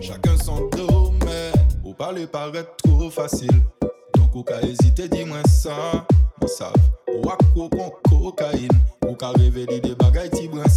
Chacun 0.00 0.36
son 0.44 0.68
domaine. 0.76 1.52
Ou 1.84 1.92
pale 1.92 2.26
paret 2.26 2.64
trop 2.84 3.10
facile. 3.10 3.62
Donc 4.14 4.34
ou 4.34 4.42
ka 4.42 4.60
hésiter 4.62 5.08
di 5.08 5.24
mwen 5.24 5.44
sa 5.48 5.76
Mwen 6.40 6.54
sav, 6.56 6.74
ou 7.08 7.36
ko 7.54 7.68
kon 7.68 7.92
kokain 8.08 8.72
Ou 9.06 9.14
ka 9.16 9.32
reveli 9.36 9.80
de 9.80 9.94
bagay 9.94 10.30
ti 10.30 10.48
brin 10.48 10.68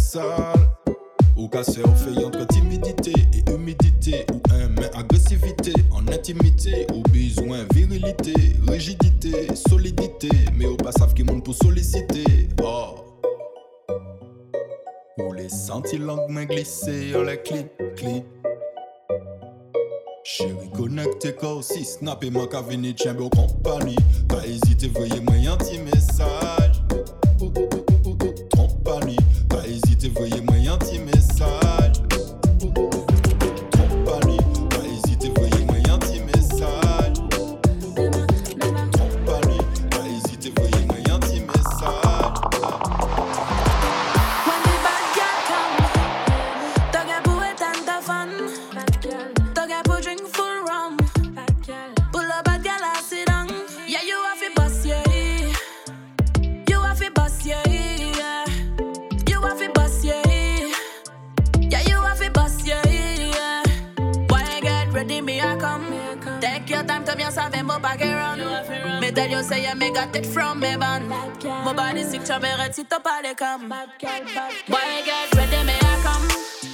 Ou 1.42 1.48
ka 1.48 1.64
surfer 1.64 2.24
entre 2.24 2.46
timidité 2.46 3.12
et 3.34 3.50
humidité. 3.50 4.24
Ou 4.32 4.40
un 4.54 4.68
mais 4.68 4.88
agressivité 4.94 5.72
en 5.90 6.06
intimité. 6.06 6.86
Ou 6.94 7.02
besoin 7.10 7.66
virilité, 7.74 8.32
rigidité, 8.68 9.52
solidité. 9.56 10.28
Mais 10.54 10.66
ou 10.66 10.76
pas 10.76 10.92
savent 10.92 11.14
qui 11.14 11.24
monde 11.24 11.42
pour 11.42 11.56
solliciter. 11.56 12.48
Oh. 12.62 12.94
Ou 15.18 15.32
les 15.32 15.48
senti 15.48 15.98
langue 15.98 16.30
main 16.30 16.44
glissée 16.44 17.12
en 17.16 17.24
les 17.24 17.42
clip 17.42 17.72
clip 17.96 18.24
Chérie 20.22 20.70
connecté 20.76 21.32
corps 21.34 21.64
si 21.64 21.84
snap 21.84 22.24
à 22.54 22.60
venir 22.62 22.94
tien 22.94 23.14
beau 23.14 23.28
compagnie. 23.28 23.96
Pas 24.28 24.46
hésiter 24.46 24.86
voyez 24.94 25.20
moi 25.20 25.34
un 25.34 25.56
petit 25.56 25.80
message 25.80 25.92
Compagnie 26.12 26.71
i'm 72.30 72.42
red 72.42 72.72
to 72.72 72.82
up 72.94 73.06
all 73.06 73.22
the 73.22 73.34
cam. 73.34 73.68
Girl. 73.68 74.50
Boy, 74.68 75.02
get 75.04 75.34
ready, 75.34 75.64
me 75.64 75.72
I 75.72 76.00
come. 76.02 76.28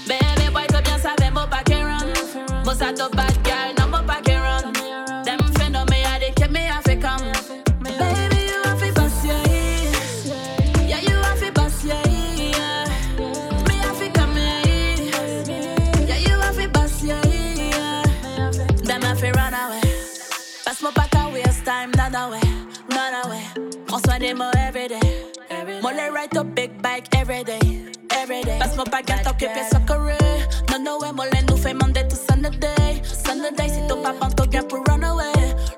Baby, 0.07 0.53
boy, 0.53 0.67
tu 0.69 0.83
bien 0.83 0.99
savais, 0.99 1.31
mon 1.31 1.47
paquet 1.49 1.83
run. 1.83 2.65
Moi, 2.65 2.75
ça 2.75 2.93
te 2.93 3.09
bad 3.17 3.33
girl. 3.45 3.48
Every 27.29 27.45
day, 27.45 27.85
every 28.11 28.43
day. 28.43 28.59
Passe 28.59 28.77
mon 28.77 28.85
bac 28.85 29.11
à 29.11 29.19
t'occuper 29.19 29.63
sa 29.71 29.79
carré. 29.81 30.17
Non, 30.71 30.79
non, 30.79 30.99
ouais, 30.99 31.13
moi, 31.13 31.27
nous 31.49 31.57
fait 31.57 31.75
mander 31.75 32.07
tout 32.09 32.17
Sunday. 32.17 33.03
Sunday, 33.03 33.69
si 33.69 33.87
ton 33.87 34.03
papa 34.03 34.29
t'en 34.35 34.45
vient 34.45 34.63
pour 34.63 34.83
run 34.89 35.03
away. 35.03 35.33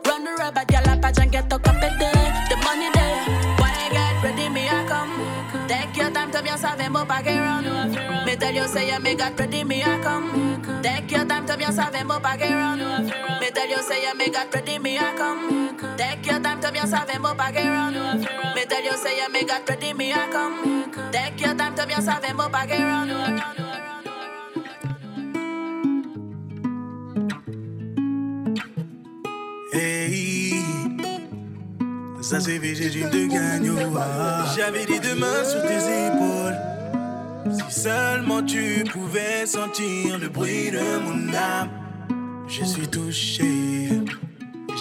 Run 0.07 0.27
away, 0.27 0.51
bad 0.55 0.69
girl, 0.69 0.83
la 0.87 0.97
page 0.97 1.19
and 1.19 1.33
get 1.33 1.53
up 1.53 1.63
day. 1.63 2.13
The 2.49 2.57
money 2.65 2.89
there. 2.95 3.25
Why 3.59 3.73
get 3.91 4.23
ready, 4.23 4.49
me 4.49 4.69
I 4.69 4.87
come. 4.87 5.67
Take 5.67 5.97
your 5.97 6.11
time 6.11 6.31
to 6.31 6.43
bien 6.43 6.57
savoir 6.57 6.91
mon 6.91 7.07
back 7.07 7.27
run. 7.27 7.65
Me 8.25 8.37
tell 8.37 8.55
you, 8.55 8.69
say, 8.69 8.97
me 8.99 9.15
got 9.17 9.39
ready, 9.39 9.65
me 9.65 9.83
I 9.83 9.99
come. 10.03 10.63
Take 10.83 11.11
your 11.11 11.25
time 11.25 11.47
to 11.47 11.57
bien 11.57 11.73
savoir 11.73 12.05
mon 12.05 12.23
back 12.23 12.41
run. 12.41 12.79
Me 13.41 13.51
tell 13.51 13.69
you, 13.69 13.83
say, 13.83 14.13
me 14.17 14.31
got 14.31 14.55
ready, 14.55 14.79
me 14.79 14.99
I 14.99 15.15
come. 15.17 15.60
To 16.61 16.71
bien 16.71 16.87
savoir 16.87 17.21
mon 17.21 17.35
back 17.35 17.55
run. 17.57 17.95
Me 18.55 18.65
tell 18.67 18.85
you, 18.85 18.93
say, 18.97 19.17
yeah, 19.17 19.29
me 19.29 19.45
got 19.45 19.67
ready, 19.69 19.95
me 19.95 20.13
I 20.13 20.29
come. 20.31 20.91
Take 21.11 21.41
your 21.41 21.55
time 21.55 21.75
to 21.75 21.87
bien 21.87 22.03
savoir 22.03 22.35
mon 22.35 22.51
back 22.51 22.71
run. 22.71 23.09
Hey, 29.73 30.55
ça 32.21 32.41
c'est 32.41 32.59
Dream 32.59 33.11
de 33.11 33.27
Gagno. 33.27 33.75
ah. 33.97 34.45
J'avais 34.57 34.85
les 34.87 34.99
deux 34.99 35.15
mains 35.15 35.45
sur 35.45 35.63
tes 35.63 36.07
épaules. 36.09 36.57
Si 37.53 37.81
seulement 37.81 38.43
tu 38.43 38.85
pouvais 38.93 39.47
sentir 39.47 40.19
le 40.19 40.29
bruit 40.29 40.71
de 40.71 40.99
mon 41.05 41.33
âme, 41.35 41.71
je 42.49 42.65
suis 42.65 42.89
touché. 42.89 44.00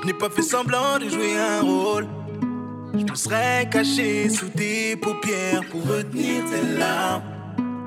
Je 0.02 0.08
n'ai 0.08 0.14
pas 0.14 0.30
fait 0.30 0.42
semblant 0.42 0.98
de 0.98 1.10
jouer 1.10 1.38
un 1.38 1.62
rôle. 1.62 2.08
Je 2.94 3.04
me 3.04 3.16
serais 3.16 3.68
caché 3.70 4.30
sous 4.30 4.48
tes 4.48 4.96
paupières 4.96 5.62
pour 5.70 5.86
retenir 5.86 6.46
tes 6.46 6.78
larmes. 6.80 7.24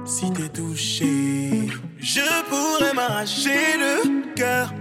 Si 0.05 0.31
t'es 0.33 0.49
touché, 0.49 1.69
je 1.99 2.21
pourrais 2.51 2.93
m'arracher 2.93 3.79
le 3.79 4.35
cœur 4.35 4.75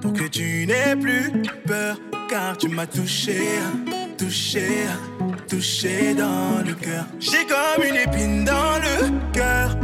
pour 0.00 0.14
que 0.14 0.24
tu 0.24 0.66
n'aies 0.66 0.96
plus 0.96 1.30
peur, 1.66 1.98
car 2.30 2.56
tu 2.56 2.68
m'as 2.68 2.86
touché, 2.86 3.40
touché, 4.16 4.86
touché 5.48 6.14
dans 6.14 6.64
le 6.66 6.72
cœur. 6.74 7.04
J'ai 7.18 7.44
comme 7.46 7.84
une 7.84 7.96
épine 7.96 8.44
dans 8.44 8.78
le 8.78 9.32
cœur, 9.32 9.76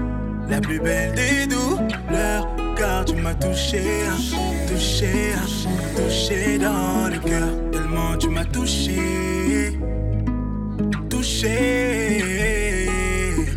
la 0.48 0.60
plus 0.60 0.80
belle 0.80 1.14
des 1.14 1.46
douleurs, 1.46 2.48
car 2.76 3.04
tu 3.04 3.16
m'as 3.16 3.34
touché, 3.34 3.82
touché, 4.66 5.34
touché 5.44 5.85
dans 6.58 7.08
le 7.10 7.18
cœur. 7.18 7.48
Tellement 7.72 8.16
tu 8.18 8.28
m'as 8.28 8.44
touché, 8.44 9.78
touché, 11.08 12.22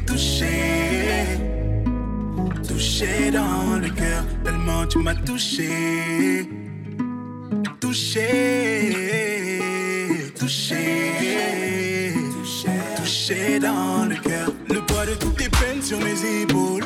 touché, 0.05 1.37
touché 2.67 3.31
dans 3.31 3.79
le 3.81 3.89
cœur. 3.89 4.23
Tellement 4.43 4.85
tu 4.87 4.99
m'as 4.99 5.15
touché, 5.15 6.49
touché, 7.79 8.27
touché, 10.37 12.13
touché 12.95 13.59
dans 13.59 14.05
le 14.09 14.15
cœur. 14.15 14.51
Le 14.69 14.81
poids 14.81 15.05
de 15.05 15.13
toutes 15.15 15.37
tes 15.37 15.49
peines 15.49 15.81
sur 15.81 15.99
mes 15.99 16.41
épaules. 16.41 16.85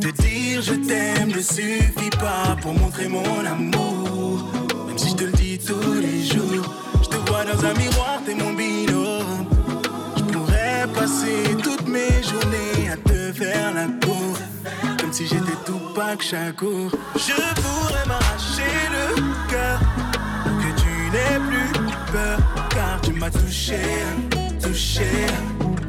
Te 0.00 0.08
dire 0.22 0.62
je 0.62 0.74
t'aime 0.74 1.28
ne 1.28 1.40
suffit 1.40 2.10
pas 2.18 2.56
pour 2.62 2.72
montrer 2.74 3.08
mon 3.08 3.44
amour. 3.44 4.07
Te 5.18 5.24
le 5.24 5.32
dis 5.32 5.58
tous 5.58 5.94
les 5.94 6.22
jours, 6.22 6.72
je 7.02 7.08
te 7.08 7.16
vois 7.28 7.42
dans 7.44 7.64
un 7.66 7.74
miroir, 7.74 8.20
t'es 8.24 8.36
mon 8.36 8.52
binôme. 8.52 9.48
Je 10.16 10.22
pourrais 10.22 10.86
passer 10.94 11.56
toutes 11.60 11.88
mes 11.88 12.22
journées 12.22 12.90
à 12.92 12.96
te 12.96 13.32
faire 13.32 13.74
la 13.74 13.86
cour. 14.06 14.36
Comme 15.00 15.12
si 15.12 15.26
j'étais 15.26 15.58
tout 15.66 15.80
que 16.16 16.22
chaque 16.24 16.60
jour. 16.60 16.92
Je 17.16 17.32
pourrais 17.32 18.06
m'arracher 18.06 18.70
le 18.92 19.20
cœur 19.50 19.80
que 20.44 20.80
tu 20.80 21.10
n'aies 21.10 21.40
plus 21.48 21.82
peur. 22.12 22.38
Car 22.70 23.00
tu 23.02 23.12
m'as 23.14 23.30
touché, 23.30 23.80
touché, 24.62 25.26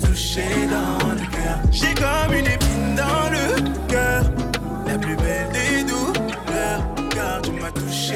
touché 0.04 0.48
dans 0.72 1.08
le 1.08 1.22
cœur. 1.30 1.60
J'ai 1.72 1.94
comme 1.94 2.34
une 2.34 2.48
épine 2.48 2.96
dans 2.98 3.30
le 3.30 3.62
cœur, 3.88 4.24
la 4.88 4.98
plus 4.98 5.16
belle 5.18 5.50
des 5.54 5.84
douleurs. 5.84 6.82
Car 7.12 7.44
tu 7.44 7.52
m'as 7.52 7.72
touché, 7.72 8.16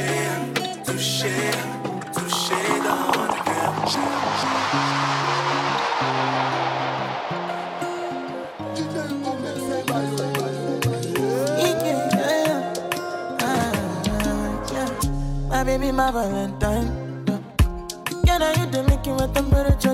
baby, 15.78 15.92
my 15.92 16.12
Valentine. 16.12 17.26
Yeah, 18.26 18.38
now 18.38 18.52
you 18.52 18.66
the 18.70 18.84
making 18.84 19.16
my 19.16 19.28
temperature 19.28 19.94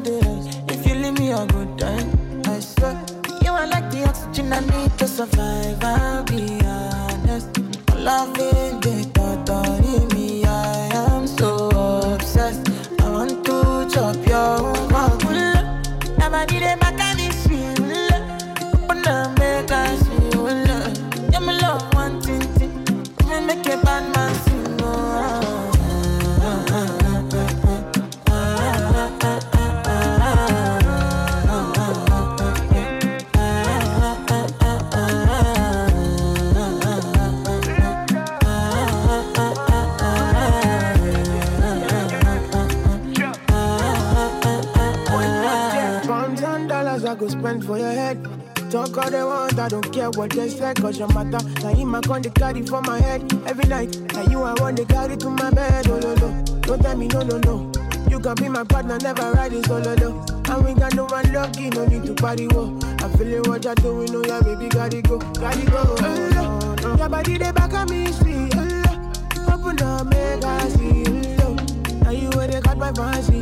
say, 50.75 50.81
cause 50.81 50.99
your 50.99 51.07
matter. 51.13 51.43
Now 51.61 51.85
my 51.85 52.01
con, 52.01 52.21
they 52.21 52.29
carry 52.29 52.61
for 52.63 52.81
my 52.81 52.99
head 52.99 53.21
every 53.47 53.67
night. 53.69 53.97
Now 54.13 54.23
you 54.23 54.43
I 54.43 54.53
want, 54.59 54.77
they 54.77 54.85
carry 54.85 55.17
to 55.17 55.29
my 55.29 55.49
bed, 55.49 55.87
oh 55.87 55.99
no, 55.99 56.13
no. 56.15 56.43
Don't 56.61 56.81
tell 56.81 56.97
me 56.97 57.07
no, 57.07 57.21
no, 57.21 57.37
no. 57.39 57.71
You 58.09 58.19
can 58.19 58.35
be 58.35 58.49
my 58.49 58.63
partner, 58.63 58.97
never 59.01 59.31
riding 59.31 59.63
oh, 59.69 59.81
solo, 59.81 59.95
though. 59.95 60.53
And 60.53 60.65
we 60.65 60.73
got 60.73 60.95
no 60.95 61.05
one 61.05 61.31
lucky, 61.33 61.69
no 61.69 61.85
need 61.85 62.05
to 62.05 62.13
party, 62.13 62.47
whoa. 62.47 62.77
I'm 62.99 63.11
feeling 63.17 63.43
what 63.49 63.63
you're 63.63 63.75
doing, 63.75 64.15
oh 64.15 64.23
yeah, 64.25 64.41
baby, 64.41 64.69
gotta 64.69 65.01
go, 65.01 65.17
gotta 65.17 65.65
go. 65.65 65.95
Oh, 65.99 66.29
no, 66.33 66.75
no. 66.75 66.95
Your 66.97 67.09
body, 67.09 67.37
they 67.37 67.51
back 67.51 67.73
on 67.73 67.89
me, 67.89 68.11
sweet, 68.11 68.53
oh. 68.55 69.53
Open 69.53 69.81
up, 69.81 70.07
make 70.07 70.43
I 70.43 70.69
see, 70.69 71.03
oh, 71.07 71.55
no. 71.55 71.99
Now 72.03 72.11
you 72.11 72.29
where 72.29 72.47
they 72.47 72.61
got 72.61 72.77
my 72.77 72.91
fancy. 72.93 73.41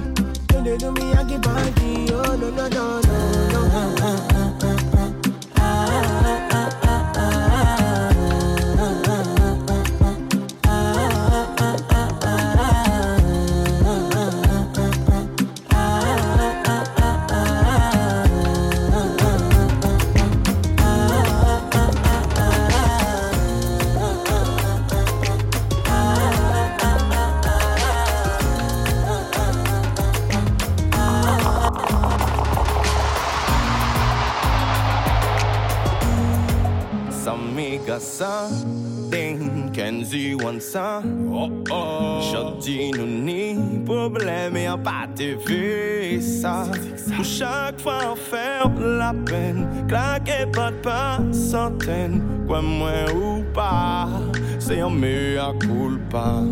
When 0.54 0.64
they 0.64 0.78
do 0.78 0.92
me, 0.92 1.14
I 1.14 1.24
keep 1.24 1.42
banky, 1.42 2.12
oh, 2.12 2.36
no, 2.36 2.50
no, 2.50 2.68
no, 2.68 3.02
no, 3.02 3.96
no. 3.98 4.17
Ça. 40.72 41.02
Oh 41.32 41.50
oh 41.72 42.20
dis 42.60 42.92
nous 42.92 43.06
ni 43.06 43.56
problème 43.86 44.58
et 44.58 44.70
en 44.70 44.78
pas 44.78 45.08
TV 45.16 46.20
ça. 46.22 46.66
Pour 47.16 47.24
chaque 47.24 47.80
fois 47.80 48.00
on 48.12 48.16
fait 48.16 48.64
la 48.80 49.14
peine. 49.26 49.68
Claquer 49.88 50.46
pas 50.52 50.72
de 50.72 50.76
pas 50.78 51.20
centaine 51.32 52.22
Quoi 52.48 52.62
moins 52.62 53.10
ou 53.16 53.44
pas 53.54 54.08
C'est 54.60 54.82
un 54.82 54.90
meilleur 54.90 55.58
culpa. 55.60 56.44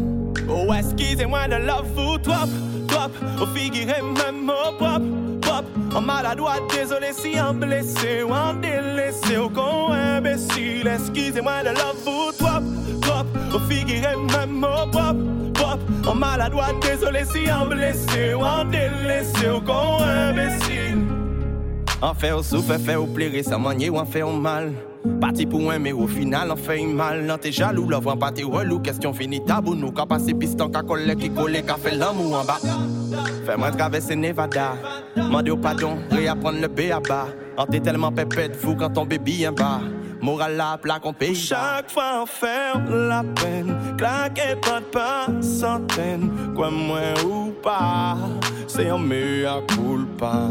Oh 0.47 0.71
excusez-moi 0.73 1.47
de 1.47 1.55
love 1.55 1.87
vous 1.95 2.17
trop 2.17 2.47
Trop 2.87 3.43
Au 3.43 3.45
figurez 3.47 4.01
même 4.01 4.49
au 4.49 4.71
propre 4.77 5.25
Pop, 5.45 5.65
en 5.95 6.01
maladroit, 6.01 6.55
désolé 6.71 7.11
si 7.13 7.39
en 7.39 7.53
blessé 7.53 8.23
ou 8.23 8.31
en 8.31 8.55
délaissé. 8.55 9.37
Ou 9.37 9.49
con 9.49 9.91
imbécile. 9.91 10.87
Excusez-moi 10.87 11.61
de 11.63 11.69
love 11.69 11.97
vous 12.03 12.31
trop, 12.37 12.61
au 13.53 13.59
figuré 13.59 14.15
même 14.31 14.63
au 14.63 14.89
pop, 14.89 15.17
pop, 15.53 15.79
en 16.07 16.15
maladroit, 16.15 16.67
désolé 16.81 17.23
si 17.25 17.51
en 17.51 17.65
blessé 17.65 18.33
ou 18.33 18.41
en 18.41 18.65
délaissé 18.65 19.49
ou 19.49 19.61
con 19.61 20.01
imbécile. 20.01 20.97
En 22.01 22.13
fait, 22.13 22.31
au 22.31 22.43
souffle, 22.43 22.77
fait 22.77 22.95
au 22.95 23.05
plaisir, 23.05 23.43
ça 23.43 23.57
manier 23.57 23.89
ou 23.89 23.97
en 23.97 24.05
fait 24.05 24.21
au 24.21 24.31
mal. 24.31 24.73
Parti 25.21 25.45
pour 25.45 25.71
un, 25.71 25.79
mais 25.79 25.91
au 25.91 26.07
final, 26.07 26.51
on 26.51 26.55
fait 26.55 26.81
mal. 26.83 27.25
Non, 27.25 27.37
t'es 27.37 27.51
jaloux, 27.51 27.87
l'ouvre 27.87 28.13
en 28.13 28.17
partie 28.17 28.43
relou. 28.43 28.79
Question 28.79 29.13
finie, 29.13 29.43
tabou, 29.43 29.75
nous, 29.75 29.91
qu'à 29.91 30.05
passer 30.05 30.33
piston, 30.33 30.69
qu'à 30.69 30.81
coller, 30.81 31.15
qui 31.15 31.29
coller, 31.29 31.61
qu'à 31.61 31.75
fait 31.75 31.95
l'amour 31.95 32.39
en 32.39 32.43
bas. 32.43 32.59
Fais-moi 33.45 33.71
traverser 33.71 34.15
Nevada. 34.15 34.73
Mandez 35.15 35.51
au 35.51 35.57
pardon, 35.57 35.97
réapprendre 36.11 36.59
le 36.59 36.67
B 36.67 36.91
à 36.91 36.99
bas. 36.99 37.27
On 37.57 37.65
t'es 37.65 37.79
tellement 37.79 38.11
pépette, 38.11 38.55
fou 38.55 38.75
quand 38.75 38.89
ton 38.89 39.05
bébé 39.05 39.47
en 39.47 39.53
bas. 39.53 39.79
Moral 40.21 40.55
la 40.55 40.77
plaque, 40.77 41.05
on 41.05 41.13
paye. 41.13 41.35
Chaque 41.35 41.91
fois, 41.91 42.23
on 42.23 42.91
la 42.91 43.23
peine. 43.23 43.75
Claquer 43.97 44.55
pas 44.61 44.79
de 44.79 44.85
pas, 44.85 45.27
centaines. 45.41 46.53
Quoi, 46.55 46.71
moins 46.71 47.13
ou 47.25 47.51
pas. 47.61 48.17
C'est 48.67 48.89
un 48.89 48.97
meilleur 48.97 49.65
culpa. 49.67 50.49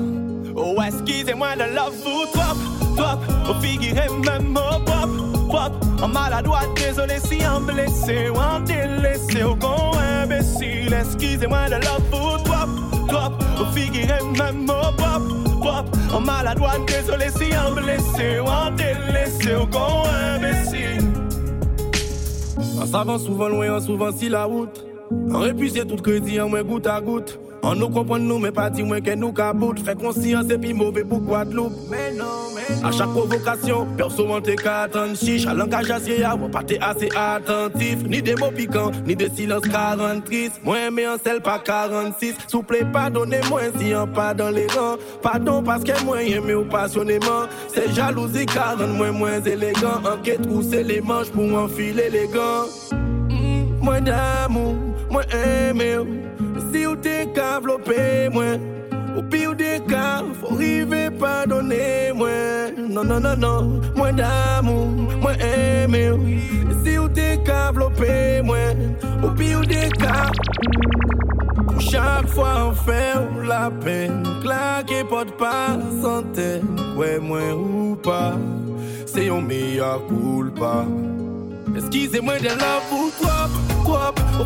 Oh, 0.56 0.76
excusez-moi 0.86 1.56
de 1.56 1.74
love 1.74 1.94
vous 2.04 2.26
trop, 2.32 2.56
trop. 2.96 3.50
Au 3.50 3.54
figuré 3.60 4.06
même 4.24 4.56
au 4.56 4.78
pop, 4.80 5.10
pop. 5.50 5.72
En 6.02 6.08
maladroit, 6.08 6.60
désolé 6.76 7.18
si 7.18 7.44
en 7.46 7.60
blessé 7.60 8.28
ou 8.28 8.36
en 8.36 8.60
délaissé 8.60 9.42
ou 9.42 9.56
con 9.56 9.92
imbécile. 10.22 10.92
Excusez-moi 10.92 11.66
de 11.66 11.74
love 11.74 12.02
vous 12.10 12.38
trop, 12.44 12.68
trop. 13.08 13.62
Au 13.62 13.64
figuré 13.72 14.18
même 14.38 14.64
au 14.64 14.92
pop, 14.92 15.22
En 15.66 16.20
maladroit, 16.20 16.72
désolé 16.86 17.26
si 17.30 17.56
en 17.56 17.72
blessé 17.72 18.38
ou 18.40 18.46
en 18.46 18.70
délaissé 18.70 19.56
ou 19.56 19.66
con 19.66 20.04
imbécile. 20.36 21.02
En 22.80 22.86
savant 22.86 23.18
souvent 23.18 23.48
loin, 23.48 23.76
en 23.76 23.80
souvent 23.80 24.12
si 24.12 24.28
la 24.28 24.44
route. 24.44 24.84
En 25.32 25.38
répuisé 25.40 25.86
tout 25.86 25.96
crédit, 25.96 26.40
en 26.40 26.48
moins 26.48 26.62
goutte 26.62 26.86
à 26.86 27.00
goutte. 27.00 27.38
En 27.62 27.74
nous 27.74 27.88
comprend 27.88 28.18
nous, 28.18 28.38
mais 28.38 28.52
pas 28.52 28.68
dire 28.68 28.84
moins 28.84 29.00
que 29.00 29.14
nous 29.14 29.32
caboute. 29.32 29.80
Fait 29.80 29.94
conscience 29.94 30.50
et 30.50 30.58
puis 30.58 30.74
mauvais 30.74 31.04
pour 31.04 31.20
Guadeloupe. 31.20 31.72
Mais 31.90 32.12
non, 32.12 32.24
À 32.82 32.90
chaque 32.92 33.08
provocation, 33.10 33.86
perso 33.96 34.26
on 34.28 34.40
t'es 34.40 34.56
qu'à 34.56 34.82
attendre 34.82 35.16
chiche. 35.16 35.46
À 35.46 35.54
langage 35.54 35.90
acier, 35.90 36.24
on 36.26 36.48
pas 36.48 36.62
t'es 36.62 36.78
assez 36.80 37.08
attentif. 37.14 38.02
Ni 38.06 38.22
des 38.22 38.34
mots 38.34 38.50
piquants, 38.50 38.90
ni 39.06 39.16
des 39.16 39.30
silences 39.30 39.66
43. 39.68 40.38
Moi, 40.62 40.90
mais 40.92 41.06
en 41.06 41.16
sel 41.18 41.40
pas 41.40 41.58
46. 41.58 42.34
Souple, 42.48 42.84
pardonnez-moi 42.92 43.60
si 43.78 43.94
on 43.94 44.06
pas 44.06 44.34
dans 44.34 44.50
les 44.50 44.66
rangs. 44.66 44.96
Pardon 45.22 45.62
parce 45.62 45.84
que 45.84 46.04
moi, 46.04 46.22
aimé 46.22 46.54
ou 46.54 46.64
passionnément. 46.64 47.44
C'est 47.72 47.92
jalousie 47.94 48.46
car 48.46 48.78
rend 48.78 48.86
moi 48.88 49.10
moins 49.12 49.40
élégant. 49.42 50.00
Enquête 50.04 50.42
trousser 50.42 50.82
les 50.82 51.00
manches 51.00 51.30
pour 51.30 51.52
enfiler 51.56 52.10
les 52.10 52.28
gants. 52.28 52.66
Mm, 53.30 53.82
Moi 53.82 54.00
d'amour, 54.00 54.74
moi 55.10 55.22
aimé. 55.32 55.96
Si 56.72 56.86
ou 56.86 56.96
t'es 56.96 57.28
qu'enveloppé, 57.34 58.28
moi. 58.32 58.44
Au 59.16 59.22
pire 59.22 59.54
des 59.54 59.80
cas, 59.88 60.22
faut 60.40 60.54
arriver 60.54 61.10
pardonner, 61.10 62.12
moi. 62.14 62.28
Non, 62.76 63.04
non, 63.04 63.20
non, 63.20 63.36
non. 63.36 63.80
Moi 63.96 64.12
d'amour, 64.12 64.88
moi 65.20 65.32
aimé. 65.34 66.10
Si 66.84 66.98
ou 66.98 67.08
t'es 67.08 67.38
qu'enveloppé, 67.44 68.42
moi. 68.42 68.56
Au 69.22 69.30
pire 69.30 69.60
des 69.60 69.88
cas. 69.98 70.30
Chaque 71.78 72.28
fois 72.28 72.70
on 72.70 72.72
fait 72.72 73.14
la 73.46 73.70
peine, 73.70 74.24
claquer 74.42 75.04
porte 75.04 75.36
pas 75.36 75.78
centaine, 76.02 76.66
ouais 76.96 77.18
moi 77.18 77.54
ou 77.54 77.96
pas, 77.96 78.34
c'est 79.06 79.28
un 79.28 79.40
meilleur 79.40 80.00
culpa. 80.06 80.84
Excusez-moi 81.76 82.38
de 82.38 82.46
la 82.46 82.80
vous 82.90 83.10
trop, 83.20 83.48
trop, 83.84 84.40
au 84.40 84.44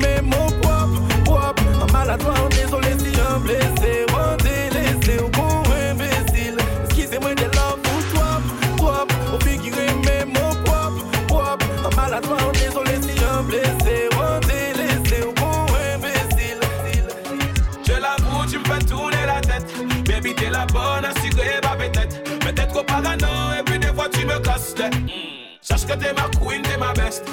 même 0.00 0.30
au 0.32 0.50
propre, 0.60 1.02
propre. 1.34 1.62
En 1.82 1.92
maladroit, 1.92 2.34
on 2.44 2.48
désolé 2.48 2.92
si 2.98 3.12
un 3.20 3.38
blessé, 3.38 4.06
on 4.14 4.36
délaissé 4.42 5.20
ou 5.22 5.28
bon 5.30 5.62
imbécile. 5.90 6.56
Excusez-moi 6.84 7.34
de 7.34 7.48
la 7.58 7.68
vous 7.82 8.02
trop, 8.12 8.40
trop, 8.76 9.34
au 9.34 9.40
figurer 9.40 9.88
même 10.04 10.32
au 10.36 10.54
propre, 10.64 11.04
propre. 11.26 11.66
En 11.84 11.94
maladroit, 11.96 12.38
on 12.48 12.52
désolé 12.52 12.96
si 13.02 13.16
un 13.24 13.42
blessé, 13.42 14.08
on 14.16 14.40
délaissé 14.46 15.24
ou 15.26 15.32
bon 15.32 15.66
imbécile. 15.94 16.60
Je 17.86 17.92
l'avoue, 17.92 18.46
tu 18.50 18.58
me 18.58 18.64
fais 18.64 18.84
tourner 18.84 19.26
la 19.26 19.40
tête. 19.40 19.66
Baby, 20.06 20.34
t'es 20.34 20.50
la 20.50 20.66
bonne, 20.66 21.04
assurée, 21.04 21.60
ma 21.62 21.76
peut-être. 21.76 22.22
Peut-être 22.40 22.72
qu'au 22.72 22.84
parano, 22.84 23.26
et 23.58 23.62
puis 23.64 23.78
des 23.78 23.92
fois 23.94 24.08
tu 24.08 24.24
me 24.24 24.38
casses. 24.38 24.74
Sache 25.60 25.86
que 25.86 25.94
t'es 25.94 26.12
ma 26.12 26.28
queen, 26.38 26.62
t'es 26.62 26.76
ma 26.76 26.92
best. 26.92 27.24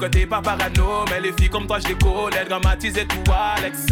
Que 0.00 0.06
t'es 0.06 0.26
pas 0.26 0.40
parano, 0.40 1.04
mais 1.10 1.20
les 1.20 1.32
filles 1.32 1.50
comme 1.50 1.66
toi, 1.66 1.78
je 1.78 1.88
les 1.88 1.94
connais. 1.94 2.44
Dramatiser 2.46 3.06
tout, 3.06 3.32
Alex. 3.56 3.86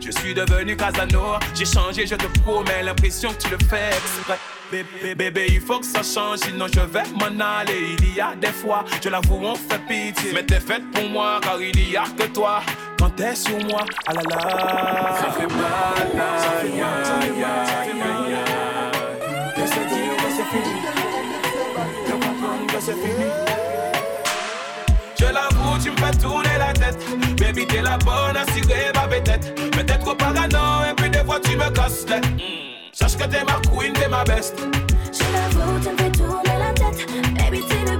Je 0.00 0.10
suis 0.10 0.34
devenu 0.34 0.76
Casano, 0.76 1.38
j'ai 1.54 1.64
changé, 1.64 2.06
je 2.06 2.14
te 2.14 2.26
promets, 2.40 2.82
l'impression 2.82 3.30
que 3.30 3.38
tu 3.38 3.48
le 3.48 3.58
fais 3.70 3.88
exprès. 3.88 4.38
Bébé, 4.70 5.14
bébé, 5.14 5.46
il 5.48 5.60
faut 5.60 5.78
que 5.78 5.86
ça 5.86 6.02
change, 6.02 6.40
sinon 6.40 6.66
je 6.72 6.80
vais 6.80 7.04
m'en 7.18 7.42
aller. 7.42 7.96
Il 7.98 8.14
y 8.14 8.20
a 8.20 8.34
des 8.34 8.48
fois, 8.48 8.84
je 9.02 9.08
l'avoue, 9.08 9.40
on 9.42 9.54
fait 9.54 9.78
pitié. 9.88 10.32
Mais 10.34 10.44
t'es 10.44 10.60
faite 10.60 10.82
pour 10.92 11.08
moi, 11.08 11.40
car 11.42 11.60
il 11.60 11.90
y 11.90 11.96
a 11.96 12.04
que 12.18 12.26
toi. 12.26 12.60
Quand 12.98 13.10
t'es 13.10 13.34
sur 13.34 13.58
moi, 13.64 13.84
ah 14.06 14.12
là 14.12 14.20
là, 14.28 15.16
ça 15.18 15.32
fait 15.32 15.46
mal, 15.46 16.22
aïe, 16.62 16.82
aïe, 16.82 16.82
aïe, 16.82 17.44
aïe, 17.44 18.02
aïe. 18.02 18.36
Je 19.56 19.66
sais 19.66 19.86
dire 19.86 20.16
que 20.16 20.30
c'est 20.36 20.48
fini, 20.50 20.82
comprends 22.10 22.66
que 22.66 22.80
c'est 22.80 22.92
fini. 22.92 23.53
L'avoue, 25.74 25.84
tu 25.84 25.90
me 25.90 25.96
fais 25.96 26.18
tourner 26.18 26.58
la 26.58 26.72
tête. 26.72 26.96
Baby, 27.38 27.66
t'es 27.66 27.82
la 27.82 27.98
bonne, 27.98 28.36
assurée, 28.36 28.92
ma 28.94 29.06
bête. 29.06 29.54
Peut-être 29.72 29.98
trop 30.00 30.14
parano, 30.14 30.84
et 30.88 30.94
puis 30.96 31.10
des 31.10 31.24
fois 31.24 31.40
tu 31.40 31.56
me 31.56 31.68
casses 31.70 32.06
tête. 32.06 32.24
Sache 32.92 33.16
que 33.16 33.24
t'es 33.24 33.44
ma 33.44 33.60
queen, 33.70 33.92
t'es 33.92 34.08
ma 34.08 34.24
best. 34.24 34.54
Je 35.12 35.24
l'avoue, 35.32 35.80
tu 35.80 35.90
me 35.90 35.96
fais 35.96 36.10
tourner 36.10 36.58
la 36.58 36.72
tête. 36.72 37.06
Baby, 37.36 37.64
tu 37.68 37.90
le 37.90 37.98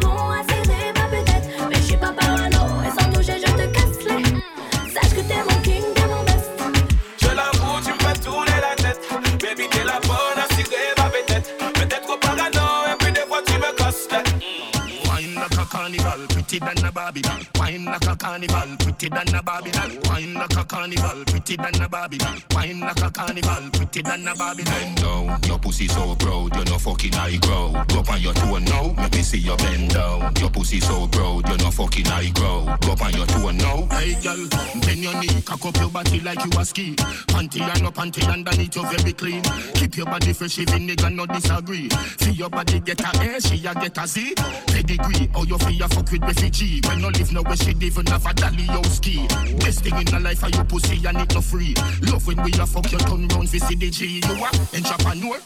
carnival, 15.84 16.26
pretty 16.28 16.58
than 16.58 16.84
a 16.84 16.92
Barbie 16.92 17.20
doll. 17.20 17.40
Wine 17.56 17.84
like 17.84 18.06
a 18.06 18.16
carnival, 18.16 18.76
pretty 18.78 19.08
than 19.08 19.34
a 19.34 19.42
Barbie 19.42 19.70
doll. 19.70 19.90
Wine 20.04 20.34
like 20.34 20.56
a 20.56 20.64
carnival, 20.64 21.24
pretty 21.26 21.56
than 21.56 21.82
a 21.82 21.88
Barbie 21.88 22.18
doll. 22.18 22.36
Wine 22.52 22.80
like 22.80 23.02
a 23.02 23.10
carnival, 23.10 23.70
pretty 23.72 24.02
than 24.02 24.28
a 24.28 24.34
Barbie 24.34 24.64
doll. 24.64 24.74
Bend 24.74 24.96
down, 24.96 25.40
your 25.46 25.58
pussy 25.58 25.88
so 25.88 26.14
proud, 26.16 26.54
you're 26.56 26.64
no 26.64 26.78
fucking 26.78 27.14
eye 27.14 27.36
grow. 27.36 27.72
Go 27.88 28.02
on 28.10 28.20
your 28.20 28.32
toe 28.32 28.58
now, 28.58 28.94
let 28.96 29.12
me 29.12 29.22
see 29.22 29.38
your 29.38 29.56
bend 29.58 29.90
down. 29.90 30.32
Your 30.40 30.50
pussy 30.50 30.80
so 30.80 31.06
proud, 31.08 31.48
you're 31.48 31.58
no 31.58 31.70
fucking 31.70 32.06
eye 32.06 32.30
grow. 32.34 32.64
Go 32.80 33.04
on 33.04 33.12
your 33.12 33.26
toe 33.26 33.50
now. 33.50 33.86
Hey 33.90 34.16
girl, 34.22 34.48
bend 34.80 35.02
your 35.04 35.20
knee, 35.20 35.42
cock 35.42 35.64
up 35.66 35.76
your 35.76 35.90
body 35.90 36.20
like 36.20 36.42
you 36.44 36.50
a 36.58 36.64
ski. 36.64 36.94
Panty 37.28 37.60
and 37.60 37.82
no 37.82 37.90
panty 37.90 38.26
underneath 38.32 38.74
you 38.74 38.86
very 38.88 39.12
clean. 39.12 39.42
Keep 39.74 39.96
your 39.98 40.06
body 40.06 40.32
fresh 40.32 40.58
even 40.58 40.86
nigga 40.88 41.14
no 41.14 41.26
disagree. 41.26 41.88
Feel 41.90 42.34
your 42.34 42.50
body 42.50 42.80
get 42.80 43.00
a 43.00 43.36
A, 43.36 43.40
she 43.40 43.66
a 43.66 43.74
get 43.74 43.98
a 43.98 44.06
Z. 44.06 44.34
Pedigree, 44.66 45.28
or 45.34 45.44
you 45.74 45.88
feel 45.88 45.88
fuck 45.88 46.10
with 46.10 46.22
refugee. 46.22 46.80
When 46.86 47.00
no 47.00 47.08
live 47.08 47.32
nowhere, 47.32 47.56
she 47.56 47.70
even 47.80 48.06
have 48.06 48.26
a 48.26 48.34
dolly 48.34 48.64
yo 48.64 48.82
ski. 48.82 49.26
Best 49.58 49.82
thing 49.82 49.96
in 49.96 50.06
the 50.06 50.20
life 50.20 50.42
of 50.42 50.54
your 50.54 50.64
pussy 50.64 51.04
and 51.06 51.18
it 51.18 51.34
no 51.34 51.40
free. 51.40 51.74
Love 52.02 52.26
when 52.26 52.42
we 52.42 52.52
a 52.52 52.66
fuck 52.66 52.90
your 52.90 53.00
turn 53.00 53.28
round 53.28 53.50
for 53.50 53.56
CDG. 53.56 54.22
You 54.22 54.44
a 54.44 54.50
entrepreneur. 54.76 55.38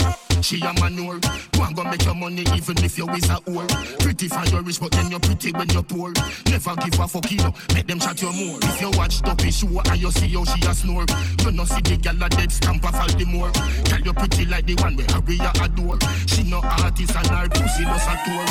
She 0.43 0.61
a 0.61 0.73
manure. 0.75 1.19
Go 1.53 1.65
and 1.65 1.75
go 1.75 1.85
make 1.85 2.05
your 2.05 2.15
money 2.15 2.43
even 2.55 2.79
if 2.85 2.97
you 2.97 3.09
is 3.11 3.31
a 3.31 3.41
whore. 3.43 3.69
Pretty 3.99 4.29
for 4.29 4.45
your 4.47 4.63
rich, 4.63 4.81
but 4.81 4.93
then 4.93 5.11
you're 5.11 5.21
pretty 5.21 5.53
when 5.53 5.69
you're 5.71 5.83
poor. 5.83 6.13
Never 6.47 6.77
give 6.77 6.99
a 7.01 7.09
fuck, 7.09 7.31
you. 7.31 7.53
Make 7.75 7.87
them 7.87 7.99
chat 7.99 8.23
you 8.23 8.33
more. 8.33 8.59
If 8.63 8.81
you 8.81 8.91
watch 8.93 9.21
Duppy 9.23 9.51
show 9.51 9.67
and 9.67 10.01
you 10.01 10.11
see 10.13 10.29
how 10.29 10.45
she 10.45 10.67
a 10.67 10.75
snore. 10.75 11.07
You 11.45 11.51
know 11.53 11.65
see 11.65 11.81
the 11.83 11.97
gal 11.97 12.23
a 12.23 12.29
dead 12.29 12.53
stamp 12.53 12.87
of 12.87 12.95
all 12.95 13.09
the 13.09 13.25
more. 13.25 13.51
Tell 13.85 14.01
you 14.01 14.13
pretty 14.13 14.47
like 14.47 14.67
the 14.67 14.75
one 14.77 14.97
where 14.97 15.07
Aria 15.11 15.53
adore. 15.63 15.99
She 16.27 16.45
no 16.45 16.61
artist 16.63 17.17
and 17.17 17.27
her 17.27 17.49
pussy 17.49 17.85
does 17.85 18.07
a 18.07 18.15
tour. 18.25 18.45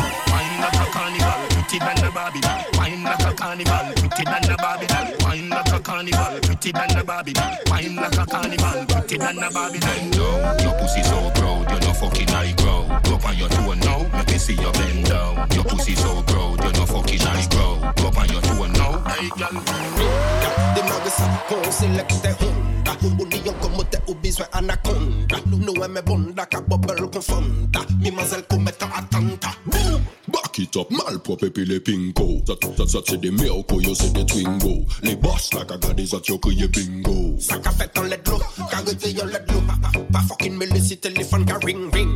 Like 0.57 0.73
a 0.73 0.85
carnival, 0.91 1.47
pretty 1.67 1.83
than 1.83 1.95
the 1.95 2.11
Barbie. 2.11 2.39
Wine 2.77 3.03
like 3.03 3.19
a 3.19 3.33
carnival, 3.33 3.93
pretty 3.95 4.23
than 4.23 4.41
the 4.43 4.55
Barbie. 4.57 4.87
Wine 5.23 5.49
like 5.49 5.73
a 5.73 5.79
carnival, 5.79 6.39
pretty 6.41 6.71
than 6.71 6.87
the 6.95 7.03
Barbie. 7.03 7.33
Wine 7.67 7.95
like 7.95 8.17
a 8.17 8.25
carnival, 8.25 8.85
pretty 8.87 9.17
than 9.17 9.35
the 9.35 9.49
Barbie. 9.53 9.79
Bend 9.79 10.13
down, 10.13 10.59
your 10.63 10.73
pussy 10.79 11.03
so 11.03 11.29
proud, 11.35 11.69
you 11.71 11.79
no 11.79 11.93
fucking 11.93 12.29
eye 12.29 12.53
grow. 12.57 12.87
Go 13.03 13.15
up 13.15 13.25
on 13.25 13.37
your 13.37 13.49
toe 13.49 13.73
now, 13.73 13.99
let 14.13 14.31
me 14.31 14.37
see 14.37 14.55
your 14.55 14.71
bend 14.73 15.05
down. 15.05 15.47
Your 15.51 15.63
pussy 15.63 15.95
so 15.95 16.23
proud, 16.23 16.63
you 16.63 16.71
no 16.71 16.85
fucking 16.85 17.21
eye 17.21 17.47
grow. 17.51 17.75
Go 17.97 18.07
up 18.07 18.17
on 18.17 18.29
your 18.29 18.41
toe 18.41 18.67
now. 18.67 19.03
Hey 19.11 19.29
girl, 19.35 19.55
Demande 20.75 21.09
ça, 21.09 21.25
on 21.49 21.71
sélecte 21.71 22.27
Honda 22.39 22.77
Union 23.01 23.53
comme 23.61 23.83
t'es 23.89 23.99
ou 24.07 24.15
besoin 24.15 24.45
anaconda 24.53 25.37
Nous 25.47 25.83
aimons 25.83 26.01
bonda, 26.05 26.45
ka 26.45 26.61
bubble 26.61 27.09
confonda 27.09 27.79
Mimazelle 27.99 28.43
commettre 28.43 28.85
attentat 28.85 29.55
Boom 29.65 29.66
Back 30.57 30.65
it 30.65 30.77
up, 30.77 30.89
malpropre 30.89 31.45
les 31.55 31.79
pingo. 31.79 32.41
C'est 33.05 33.21
des 33.21 33.29
miracles, 33.29 33.75
yo, 33.83 33.93
c'est 33.93 34.11
des 34.11 34.25
twingo. 34.25 34.85
Les 35.03 35.15
boss, 35.15 35.53
la 35.53 35.65
caga 35.65 35.93
des 35.93 36.11
autres, 36.15 36.35
crié 36.37 36.67
bingo. 36.67 37.35
Ça 37.39 37.59
qu'a 37.59 37.69
fait 37.69 37.95
en 37.99 38.03
LED 38.03 38.27
l'eau, 38.27 38.39
qu'a 38.71 38.77
rêvé 38.77 39.21
en 39.21 39.27
Pas, 39.27 39.89
pas, 39.91 39.99
pas 40.11 40.19
fucking 40.27 40.57
me 40.57 40.65
laisser 40.65 40.97
téléphone, 40.97 41.45
qu'a 41.45 41.59
ring 41.63 41.93
ring. 41.93 42.09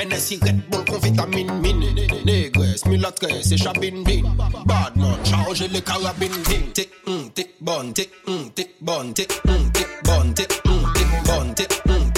Hennessy 0.00 0.38
Red 0.40 0.62
Bull 0.70 0.84
qu'on 0.86 0.98
vitamine 0.98 1.60
mine. 1.60 1.84
Négresse, 2.24 2.86
mille 2.86 3.04
adresses 3.04 3.52
et 3.52 3.58
chabine 3.58 4.02
bin. 4.02 4.22
Badman, 4.64 5.18
chargez 5.22 5.68
les 5.68 5.82
carabines 5.82 6.30
ding. 6.48 6.72
T'es 6.72 6.88
un, 7.06 7.12
hum, 7.12 7.30
t'es 7.34 7.50
bonne, 7.60 7.92
t'es 7.92 8.08
un, 8.28 8.48
t'es 8.54 8.70
bonne, 8.80 9.12
t'es 9.12 9.28
un, 9.46 9.68
t'es 9.74 9.86
bonne, 10.04 10.32
t'es 10.32 10.48
un, 10.64 10.92
t'es 10.94 11.30
bonne, 11.30 11.54
t'es 11.54 11.68
un, 11.86 11.92
hum, 11.92 12.13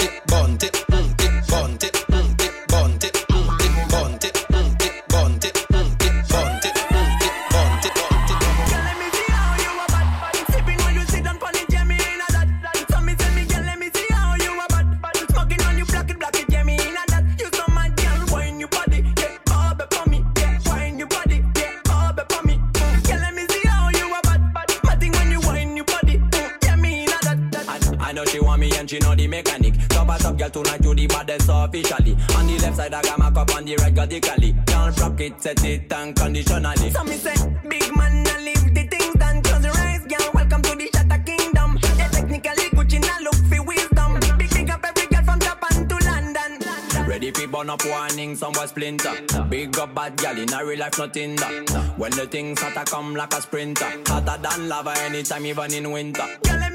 it, 35.27 35.41
set 35.41 35.63
it 35.63 35.93
unconditionally. 35.93 36.89
So 36.91 37.03
me 37.03 37.13
say, 37.13 37.35
big 37.67 37.95
man, 37.95 38.25
I 38.27 38.39
leave 38.39 38.73
the 38.73 38.83
things 38.83 39.15
done. 39.15 39.41
Close 39.41 39.63
your 39.63 39.77
eyes, 39.77 40.05
girl. 40.05 40.31
Welcome 40.33 40.61
to 40.61 40.75
the 40.75 40.89
Shatter 40.93 41.23
Kingdom. 41.23 41.79
Yeah, 41.97 42.07
technically 42.09 42.65
Gucci 42.75 42.99
now 43.01 43.19
look 43.21 43.35
for 43.49 43.63
wisdom. 43.63 44.19
Big 44.37 44.49
big 44.49 44.69
up 44.69 44.85
every 44.85 45.07
girl 45.07 45.23
from 45.23 45.39
Japan 45.39 45.87
to 45.87 45.95
London. 46.05 47.07
Ready 47.07 47.31
for 47.31 47.47
burn 47.47 47.69
up 47.69 47.85
warning, 47.85 48.35
some 48.35 48.53
boy 48.53 48.65
splinter. 48.65 49.15
Big 49.49 49.77
up 49.77 49.93
bad 49.93 50.17
gal 50.17 50.37
in 50.37 50.53
a 50.53 50.65
real 50.65 50.79
life, 50.79 50.97
nothing 50.97 51.35
that. 51.37 51.93
When 51.97 52.11
the 52.11 52.27
things 52.27 52.61
hotter 52.61 52.85
come 52.89 53.15
like 53.15 53.33
a 53.33 53.41
sprinter. 53.41 53.91
Hotter 54.05 54.41
than 54.41 54.69
lava 54.69 54.93
anytime, 54.99 55.45
even 55.45 55.73
in 55.73 55.91
winter. 55.91 56.27
Girl, 56.43 56.66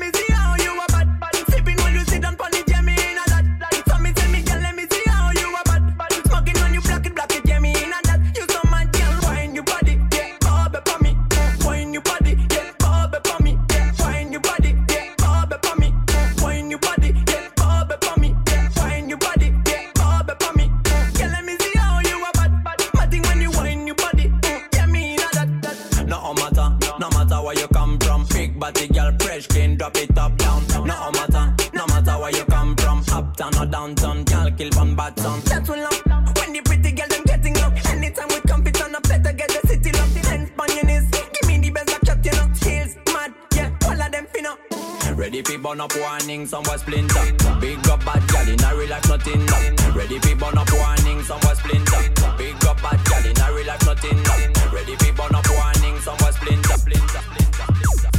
Ready 45.43 45.57
for 45.57 45.63
burn 45.71 45.81
up 45.81 45.93
warning, 45.97 46.47
some 46.47 46.63
boy 46.63 46.77
splinter. 46.77 47.35
Big 47.61 47.89
up 47.89 48.05
bad 48.05 48.23
gal 48.29 48.49
in 48.49 48.63
a 48.63 48.77
real 48.77 48.89
life, 48.89 49.09
nothing 49.09 49.45
that. 49.47 49.93
Ready 49.93 50.21
for 50.21 50.37
burn 50.37 50.57
up 50.57 50.71
warning, 50.71 51.21
some 51.25 51.41
boy 51.41 51.55
splinter. 51.55 51.99
Big 52.39 52.65
up 52.65 52.81
bad 52.81 53.05
gal 53.05 53.27
in 53.27 53.41
a 53.41 53.53
real 53.53 53.67
life, 53.67 53.85
nothing 53.85 54.23
that. 54.23 54.73
Ready 54.73 54.95
for 54.95 55.13
burn 55.15 55.35
up 55.35 55.45
warning, 55.51 55.99
some 55.99 56.17
boy 56.19 56.31
splinter, 56.31 56.79
splinter, 56.79 57.23
splinter. 57.27 58.11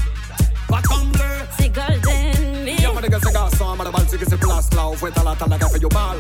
C'est 1.57 1.69
golden, 1.69 2.65
mais. 2.65 2.76
Y'a 2.82 3.01
des 3.01 3.07
gars, 3.07 3.19
garçons, 3.32 3.76
ma 3.78 3.86
balle, 3.86 4.05
c'est 4.09 4.17
que 4.17 4.26
c'est 4.30 4.38
place 4.38 4.74
là, 4.74 4.88
on 4.89 4.93
fait 4.97 5.17
à 5.17 5.24
la 5.24 5.34
table, 5.34 5.55
fait 5.71 5.80
yo 5.80 5.88
mal. 5.93 6.17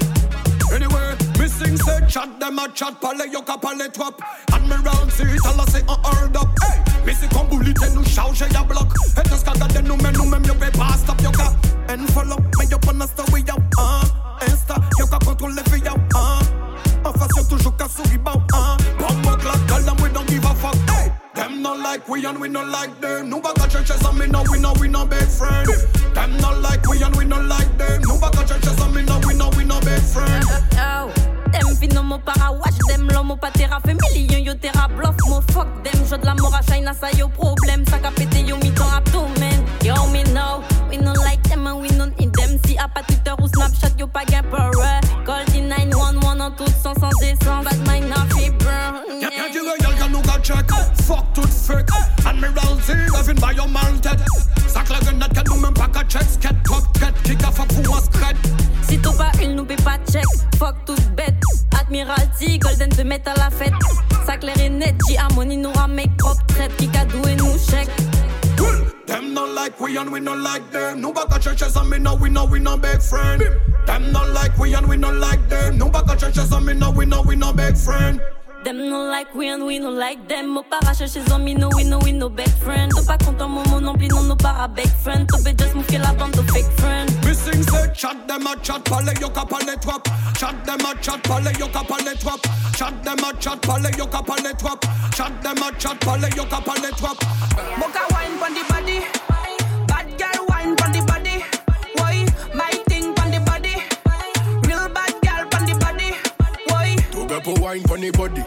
Anyway, 0.73 1.15
missing 1.37 1.77
said 1.77 2.09
chat 2.09 2.39
them 2.39 2.57
a 2.57 2.67
chat 2.69 2.99
pale 2.99 3.25
yo 3.27 3.41
ka 3.41 3.57
me 3.61 4.75
round 4.81 5.11
Admiral 5.11 5.45
all 5.45 5.61
I 5.61 5.65
say 5.65 5.81
uh, 5.87 5.93
an 5.93 5.99
hard 6.03 6.35
up. 6.35 6.49
Hey, 6.63 6.81
missing 7.05 7.29
kon 7.29 7.47
bully 7.47 7.73
te 7.73 7.93
nou 7.93 8.03
change 8.03 8.41
ya 8.41 8.63
block. 8.63 8.89
Et 9.17 9.29
nos 9.29 9.43
kaga 9.43 9.67
de 9.67 9.81
nou 9.81 9.97
men 10.01 10.13
nou 10.13 10.25
men 10.25 10.43
yo 10.43 10.55
be 10.55 10.71
past 10.71 11.07
up 11.09 11.21
yo 11.21 11.31
ka. 11.31 11.53
And 11.89 12.09
follow 12.13 12.37
me 12.57 12.65
yo 12.71 12.79
pon 12.79 13.01
asta 13.01 13.23
we 13.31 13.41
yo. 13.41 13.55
Ah, 13.77 14.01
uh, 14.01 14.05
uh, 14.41 14.49
insta 14.49 14.81
yo 14.97 15.05
ka 15.05 15.19
control 15.19 15.53
le 15.53 15.63
fi 15.69 15.77
yo. 15.85 15.93
Ah, 16.15 16.39
uh, 16.39 16.41
uh. 16.41 17.09
en 17.09 17.19
face 17.19 17.37
yo 17.37 17.43
toujours 17.43 17.77
ka 17.77 17.87
souri 17.87 18.17
bout. 18.17 18.52
Like 21.93 22.09
we 22.09 22.25
and 22.25 22.39
we 22.41 22.49
not 22.49 22.67
like 22.69 22.99
them. 23.01 23.29
No 23.29 23.39
back 23.39 23.69
churches 23.69 24.03
and 24.03 24.17
me 24.17 24.25
no 24.25 24.43
we 24.51 24.57
no 24.59 24.73
we 24.79 24.87
no 24.87 25.05
best 25.05 25.37
friend. 25.37 25.69
Them 26.15 26.37
not 26.37 26.59
like 26.59 26.83
we 26.87 27.03
and 27.03 27.15
we 27.15 27.23
not 27.23 27.45
like 27.45 27.77
them. 27.77 28.01
No 28.01 28.17
back 28.19 28.33
churches 28.47 28.79
and 28.81 28.95
me 28.95 29.03
no 29.03 29.19
we 29.27 29.35
no 29.35 29.51
we 29.55 29.63
no 29.63 29.79
best 29.81 30.11
friend. 30.15 30.43
Oh, 30.47 31.13
oh. 31.13 31.33
them 31.51 31.75
fin 31.75 31.89
no 31.93 32.01
mo 32.01 32.17
para 32.17 32.51
watch 32.51 32.79
them 32.87 33.07
l'homme 33.09 33.37
pas 33.39 33.51
terra 33.51 33.79
fait 33.85 33.95
million 34.01 34.39
yo 34.39 34.55
terra 34.55 34.87
bluff 34.87 35.15
mo 35.29 35.41
fuck 35.53 35.67
them 35.83 35.99
jeu 36.09 36.17
de 36.17 36.25
la 36.25 36.33
mort 36.33 36.59
China 36.67 36.93
ça 36.99 37.11
yo 37.11 37.27
problème 37.27 37.85
ça 37.85 37.97
pété 38.15 38.41
yo 38.41 38.57
mi 38.57 38.71
ton 38.71 38.89
abdomen 38.89 39.63
yo 39.83 39.93
me 40.11 40.23
know 40.33 40.63
we 40.89 40.97
no 40.97 41.13
like 41.13 41.43
them 41.47 41.67
and 41.67 41.79
we 41.79 41.89
no 41.89 42.05
need 42.17 42.33
them 42.33 42.57
si 42.65 42.75
a 42.77 42.87
pas 42.87 43.03
Twitter 43.03 43.35
ou 43.39 43.47
Snapchat 43.47 43.93
yo 43.99 44.07
pas 44.07 44.25
gain 44.25 44.41
pour 44.49 44.81
Call 45.25 45.45
the 45.45 45.61
911 45.61 46.41
en 46.41 46.51
toute 46.51 46.75
sens 46.81 46.97
sans 46.99 47.13
descendre 47.19 47.69
tout 51.33 51.47
frick 51.47 51.87
Admiral 52.25 52.77
Z, 52.81 52.93
even 53.19 53.35
bei 53.37 53.51
your 53.51 53.67
mounted 53.67 54.19
Sag 54.67 54.89
lage 54.89 55.13
net, 55.13 55.33
ken 55.33 55.45
nou 55.49 55.59
men 55.59 55.73
pakka 55.73 56.03
checks 56.07 56.37
Ket 56.41 56.55
top 56.65 56.87
ket, 56.99 57.15
kika 57.25 57.51
fok 57.51 57.69
cool 57.75 57.95
ass 57.97 58.07
skret 58.09 58.37
Si 58.87 58.97
tou 58.97 59.13
pa 59.17 59.31
il 59.41 59.55
nou 59.57 59.65
pe 59.65 59.77
pa 59.83 59.97
check 60.09 60.27
Fuck 60.57 60.85
tout 60.85 61.01
bet, 61.17 61.35
Admiral 61.79 62.25
Z 62.39 62.59
Golden 62.63 62.93
de 62.95 63.03
met 63.03 63.27
a 63.27 63.37
la 63.39 63.49
fet 63.49 63.73
Sak 64.25 64.43
lere 64.43 64.69
net, 64.69 64.95
ji 65.07 65.17
amoni 65.17 65.57
nou 65.57 65.73
ramek 65.77 66.17
Prop 66.21 66.39
tret, 66.53 66.73
kika 66.79 67.05
dwe 67.13 67.37
nou 67.41 67.57
check 67.69 67.89
Them 69.05 69.33
not 69.33 69.49
like 69.49 69.79
we 69.81 69.97
and 69.97 70.11
we 70.11 70.19
not 70.19 70.39
like 70.39 70.71
them. 70.71 71.01
No 71.01 71.11
back 71.11 71.31
at 71.31 71.41
churches 71.41 71.75
and 71.75 71.89
me 71.89 71.99
no 71.99 72.15
we 72.15 72.29
no 72.29 72.45
we 72.45 72.59
no 72.59 72.77
big 72.77 73.01
friend. 73.01 73.43
Them 73.85 74.11
not 74.11 74.29
like 74.29 74.57
we 74.57 74.73
and 74.73 74.87
we 74.87 74.95
not 74.95 75.15
like 75.15 75.49
them. 75.49 75.77
No 75.77 75.89
back 75.89 76.07
at 76.09 76.19
churches 76.19 76.51
and 76.51 76.65
me 76.65 76.73
no 76.73 76.89
we 76.89 77.05
no 77.05 77.21
we 77.21 77.35
no 77.35 77.51
big 77.51 77.75
friend. 77.77 78.21
Them 78.63 78.89
no 78.89 79.03
like 79.09 79.35
we 79.35 79.49
and 79.49 79.65
we 79.65 79.77
no 79.77 79.89
like 79.89 80.25
them. 80.29 80.57
Au 80.57 80.63
paracha 80.63 81.05
chez 81.05 81.29
amis, 81.33 81.55
no 81.55 81.69
we 81.75 81.83
no 81.83 81.99
we 81.99 82.13
no 82.13 82.29
big 82.29 82.47
friend. 82.63 82.93
T'es 82.95 83.05
pas 83.05 83.17
content, 83.17 83.49
momo 83.49 83.81
non 83.81 83.93
plus, 83.93 84.07
non, 84.07 84.23
no 84.23 84.35
para 84.37 84.69
big 84.69 84.87
friend. 85.03 85.27
T'es 85.27 85.53
just 85.57 85.75
moufé 85.75 85.97
la 85.97 86.13
bande 86.13 86.31
de 86.31 86.41
fake 86.49 86.71
friend. 86.77 87.11
Missing 87.25 87.63
say 87.63 87.91
chat 87.93 88.15
them 88.25 88.47
a 88.47 88.55
chat, 88.61 88.81
parle 88.85 89.11
yo 89.19 89.27
ka 89.29 89.43
parle 89.43 89.75
trop. 89.81 90.07
Chat 90.37 90.55
them 90.65 90.79
a 90.79 90.95
chat, 91.01 91.21
parle 91.23 91.51
yo 91.59 91.67
ka 91.67 91.83
parle 91.83 92.15
trop. 92.17 92.39
Chat 92.77 93.03
them 93.03 93.19
a 93.19 93.33
chat, 93.37 93.61
parle 93.63 93.89
yo 93.97 94.05
ka 94.05 94.21
parle 94.21 94.53
trop. 94.57 94.81
Chat 95.11 95.43
them 95.43 95.57
a 95.57 95.71
chat, 95.77 95.99
parle 95.99 96.29
yo 96.33 96.45
ka 96.45 96.61
parle 96.61 96.89
trop. 96.95 97.17
Mocha 97.77 98.05
wine 98.11 98.37
pon 98.39 98.53
the 98.53 98.63
body. 98.69 98.82
Pour 107.43 107.59
wine 107.59 107.83
pon 107.83 107.99
the 107.99 108.09
body. 108.11 108.41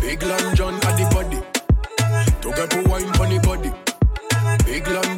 Big 0.00 0.22
Long 0.22 0.54
John 0.54 0.74
at 0.74 0.96
the 0.96 1.04
body. 1.12 1.36
To 2.40 2.48
get 2.56 2.70
pour 2.70 2.82
wine 2.84 3.12
pon 3.12 3.28
the 3.28 3.38
body. 3.40 3.70
Big 4.64 4.88
Long 4.88 5.17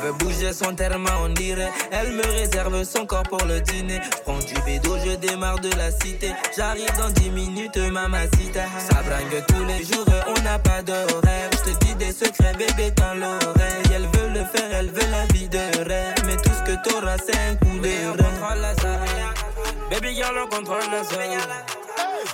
veut 0.00 0.12
bouger 0.12 0.52
son 0.52 0.74
terme, 0.74 1.06
on 1.22 1.28
dirait. 1.30 1.70
Elle 1.90 2.12
me 2.12 2.22
réserve 2.22 2.84
son 2.84 3.06
corps 3.06 3.22
pour 3.22 3.44
le 3.44 3.60
dîner. 3.60 4.00
Je 4.02 4.22
prends 4.22 4.38
du 4.38 4.54
bédo, 4.64 4.96
je 5.04 5.16
démarre 5.16 5.58
de 5.60 5.70
la 5.76 5.90
cité. 5.90 6.32
J'arrive 6.56 6.90
dans 6.98 7.10
10 7.10 7.30
minutes, 7.30 7.76
mamacita. 7.76 8.64
Ça 8.78 9.02
bringue 9.02 9.44
tous 9.48 9.64
les 9.64 9.84
jours, 9.84 10.06
on 10.26 10.42
n'a 10.42 10.58
pas 10.58 10.82
d'horaire. 10.82 11.50
Je 11.52 11.72
te 11.72 11.84
dis 11.84 11.94
des 11.94 12.12
secrets, 12.12 12.54
bébé, 12.54 12.90
dans 12.96 13.14
l'oreille. 13.14 13.82
Elle 13.94 14.06
veut 14.06 14.28
le 14.28 14.44
faire, 14.44 14.70
elle 14.78 14.90
veut 14.90 15.10
la 15.10 15.26
vie 15.32 15.48
de 15.48 15.88
rêve. 15.88 16.14
Mais 16.26 16.36
tout 16.36 16.52
ce 16.54 16.70
que 16.70 16.88
t'auras, 16.88 17.16
c'est 17.18 17.36
un 17.36 17.54
coup 17.56 17.78
de 17.78 17.88
rêve. 17.88 18.16
contrôle 18.16 18.60
la 18.60 18.74
zone. 18.74 19.00
Baby 19.90 20.14
girl, 20.14 20.38
on 20.38 20.48
contrôle 20.48 20.90
la 20.90 21.02
zone. 21.04 21.40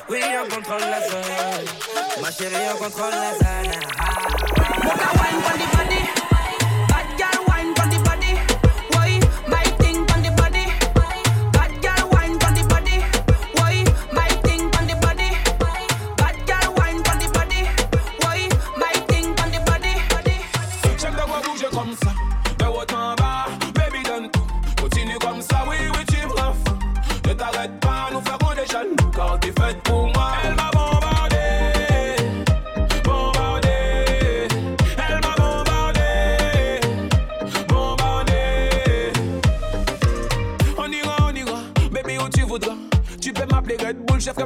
Oui, 0.08 0.20
on 0.22 0.54
contrôle 0.54 0.80
la 0.80 1.00
zone. 1.08 1.66
Ma 2.22 2.30
chérie, 2.30 2.54
on 2.74 2.84
contrôle 2.84 3.10
la 3.10 3.32
zone. 3.32 4.26
Pon 5.72 5.95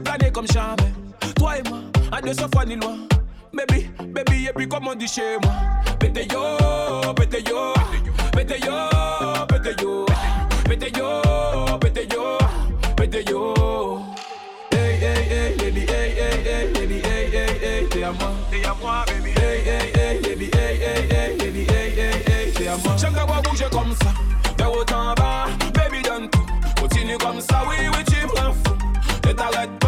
Planer 0.04 0.30
comme 0.32 0.46
jamais. 0.52 0.92
Toi 1.36 1.58
et 1.58 1.68
moi, 1.68 1.78
à 2.12 2.20
200 2.20 2.46
fois 2.52 2.64
ni 2.64 2.76
loin. 2.76 2.96
Baby, 3.52 3.90
baby, 4.12 4.46
et 4.46 4.52
puis 4.54 4.68
comme 4.68 4.86
on 4.86 4.94
dit 4.94 5.08
chez 5.08 5.36
moi. 5.42 5.52
Pété 5.98 6.26
yo, 6.32 7.12
pété 7.14 7.42
yo, 7.48 7.74
pété 8.32 8.60
yo, 8.64 8.72
pété 9.48 9.74
yo, 9.80 10.06
pété 10.64 10.92
yo, 10.96 11.78
pété 11.78 12.08
yo, 12.12 12.38
pété 12.96 13.24
yo. 13.28 13.54
Hey, 14.72 14.96
hey, 15.00 15.28
hey, 15.28 15.56
baby, 15.56 15.80
hey, 15.80 16.14
hey, 16.16 16.42
hey, 16.44 16.72
baby, 16.72 17.00
hey, 17.04 17.30
hey, 17.32 17.58
hey, 17.62 17.88
t'es 17.88 18.04
à 18.04 18.12
moi, 18.12 18.30
t'es 18.50 18.64
à 18.64 18.74
moi, 18.80 19.04
baby. 19.08 19.30
Hey, 19.36 19.60
hey, 19.66 19.92
hey, 19.94 20.20
baby, 20.20 20.50
hey, 20.54 20.76
hey, 20.80 21.08
hey, 21.10 21.36
baby, 21.36 21.66
hey, 21.68 21.92
hey, 21.96 22.22
hey, 22.26 22.52
t'es 22.52 22.68
à 22.68 22.76
moi. 22.76 22.96
J'aime 22.96 23.14
comme 23.70 23.94
ça, 24.02 24.12
de 24.56 24.64
haut 24.64 24.84
en 24.94 25.14
bas, 25.14 25.46
baby 25.74 26.02
donne 26.02 26.30
tout. 26.30 26.46
Continue 26.80 27.18
comme 27.18 27.40
ça, 27.40 27.62
oui, 27.68 27.88
oui, 27.88 28.04
tu 28.04 28.24
me 28.24 28.40
rends 28.40 28.52
fou. 28.52 28.74
Ne 29.26 29.79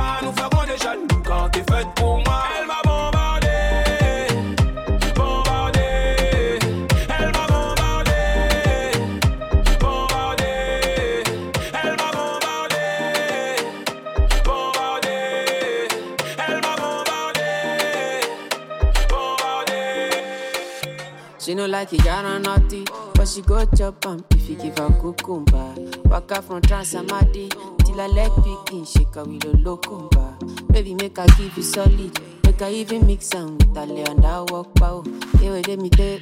like 21.83 21.93
it, 21.95 22.05
got 22.05 22.25
on 22.25 22.43
naughty, 22.43 22.85
but 23.15 23.27
she 23.27 23.43
go 23.43 23.65
chop 23.77 24.07
am 24.07 24.25
if 24.31 24.49
you 24.49 24.55
give 24.55 24.79
her 24.79 24.89
cucumber. 25.01 25.75
Waka 26.05 26.41
from 26.41 26.61
Transamadi 26.63 27.51
till 27.85 27.95
her 27.99 28.07
leg 28.09 28.31
begin 28.37 28.85
shake 28.85 29.15
her 29.17 29.25
with 29.25 29.45
a 29.45 29.49
locumba. 29.49 30.73
Baby, 30.73 30.95
make 30.95 31.17
her 31.17 31.27
give 31.37 31.57
you 31.57 31.63
solid, 31.65 32.17
make 32.45 32.61
her 32.61 32.69
even 32.69 33.05
mix 33.05 33.35
am 33.35 33.59
with 33.59 33.75
her 33.77 33.87
lay 33.87 34.05
and 34.05 34.25
her 34.25 34.45
walk 34.45 34.73
pow. 34.77 35.03
Hey, 35.41 35.51
wait, 35.51 35.67
let 35.67 35.81
me 35.81 35.91
tell, 35.91 36.19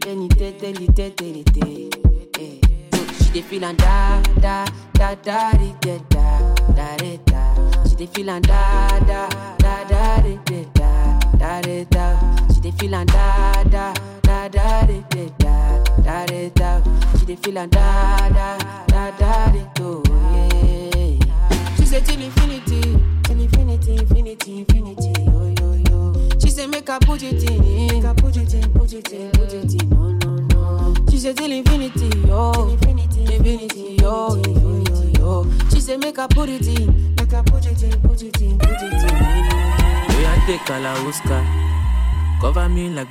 tell 0.00 0.16
me 0.16 0.28
tell, 0.28 0.52
tell 0.52 0.72
me 0.72 0.86
tell, 0.86 1.10
tell 1.10 1.28
me. 1.28 1.90
She 3.24 3.30
dey 3.30 3.42
feel 3.42 3.64
and 3.64 3.76
da 3.76 4.22
da 4.40 4.64
da 4.94 5.14
da 5.16 5.52
da 5.52 5.98
da 6.14 6.54
da 6.72 6.96
da 6.96 7.16
da. 7.26 7.84
She 7.88 7.96
dey 7.96 8.06
feel 8.06 8.30
and 8.30 8.46
da 8.46 8.88
da 9.00 9.28
da 9.58 9.84
da 9.84 10.20
da 10.22 11.20
da 11.36 11.60
da 11.60 11.84
da. 11.90 12.48
She 12.54 12.60
dey 12.60 12.70
feel 12.70 12.94
and 12.94 13.08
da 13.10 13.64
da 13.64 13.92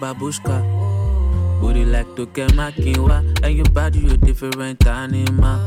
babushka. 0.03 0.55
Booty 1.63 1.85
like 1.85 2.13
to 2.17 2.25
get 2.25 2.53
my 2.55 2.71
quinoa, 2.71 3.23
and 3.41 3.55
your 3.55 3.69
body 3.69 3.99
you 3.99 4.17
different 4.17 4.85
animal. 4.85 5.65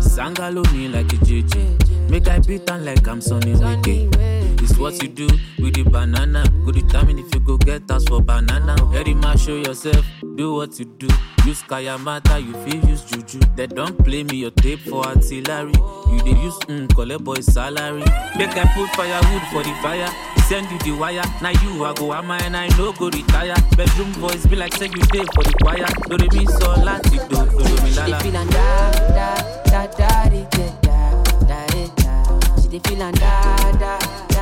Sangalo 0.00 0.64
me 0.72 0.88
like 0.88 1.12
a 1.12 1.16
Gigi, 1.24 1.78
make 2.10 2.26
I 2.26 2.40
beat 2.40 2.68
on 2.68 2.84
like 2.84 3.06
I'm 3.06 3.20
Sonny 3.20 3.54
Wicked. 3.54 4.33
It's 4.64 4.78
what 4.78 5.02
you 5.02 5.08
do 5.08 5.26
with 5.58 5.74
the 5.74 5.82
banana. 5.82 6.42
Go 6.64 6.72
determine 6.72 7.18
if 7.18 7.32
you 7.34 7.40
go 7.40 7.58
get 7.58 7.90
us 7.90 8.02
for 8.08 8.22
banana. 8.22 8.74
Very 8.86 9.12
much 9.12 9.40
show 9.42 9.56
yourself, 9.56 10.04
do 10.36 10.54
what 10.54 10.78
you 10.78 10.86
do. 10.86 11.06
Use 11.44 11.62
Kayamata, 11.64 12.40
you 12.42 12.54
feel 12.64 12.82
use 12.88 13.04
Juju. 13.04 13.40
They 13.56 13.66
don't 13.66 14.02
play 14.02 14.22
me 14.24 14.38
your 14.38 14.52
tape 14.52 14.80
for 14.80 15.04
artillery. 15.04 15.72
You 16.08 16.18
they 16.24 16.40
use 16.40 16.56
mm, 16.64 16.88
collect 16.94 17.22
boy 17.24 17.40
salary. 17.40 18.00
Make 18.38 18.56
I 18.56 18.64
put 18.74 18.88
firewood 18.96 19.42
for 19.52 19.62
the 19.62 19.74
fire. 19.82 20.08
Send 20.48 20.70
you 20.70 20.78
the 20.78 20.92
wire. 20.98 21.22
Now 21.42 21.50
you 21.62 21.84
I 21.84 21.92
go 21.92 22.14
am 22.14 22.30
and 22.30 22.56
I 22.56 22.68
no 22.78 22.92
go 22.94 23.10
retire. 23.10 23.54
Bedroom 23.76 24.12
voice 24.14 24.46
be 24.46 24.56
like 24.56 24.72
say 24.76 24.86
you 24.86 25.02
day 25.12 25.24
for 25.34 25.44
the 25.44 25.52
choir. 25.62 25.86
Do 26.08 26.16
they 26.16 26.28
mean 26.38 26.48
so 26.48 26.72
lati 26.80 27.20
do 27.28 27.36
do 27.36 27.64
do 27.64 27.82
me 27.84 27.90
She 27.90 28.00
lala. 28.00 28.20
feel 28.20 28.36
and 28.36 28.50
da 28.50 28.90
da 29.12 29.34
da 29.64 29.86
da 29.86 30.28
da 30.28 30.64
da 30.80 31.66
da 31.66 31.86
da. 31.96 32.62
She 32.62 32.68
dey 32.68 32.78
feel 32.88 33.02
and 33.02 33.20
da 33.20 33.72
da 33.72 34.33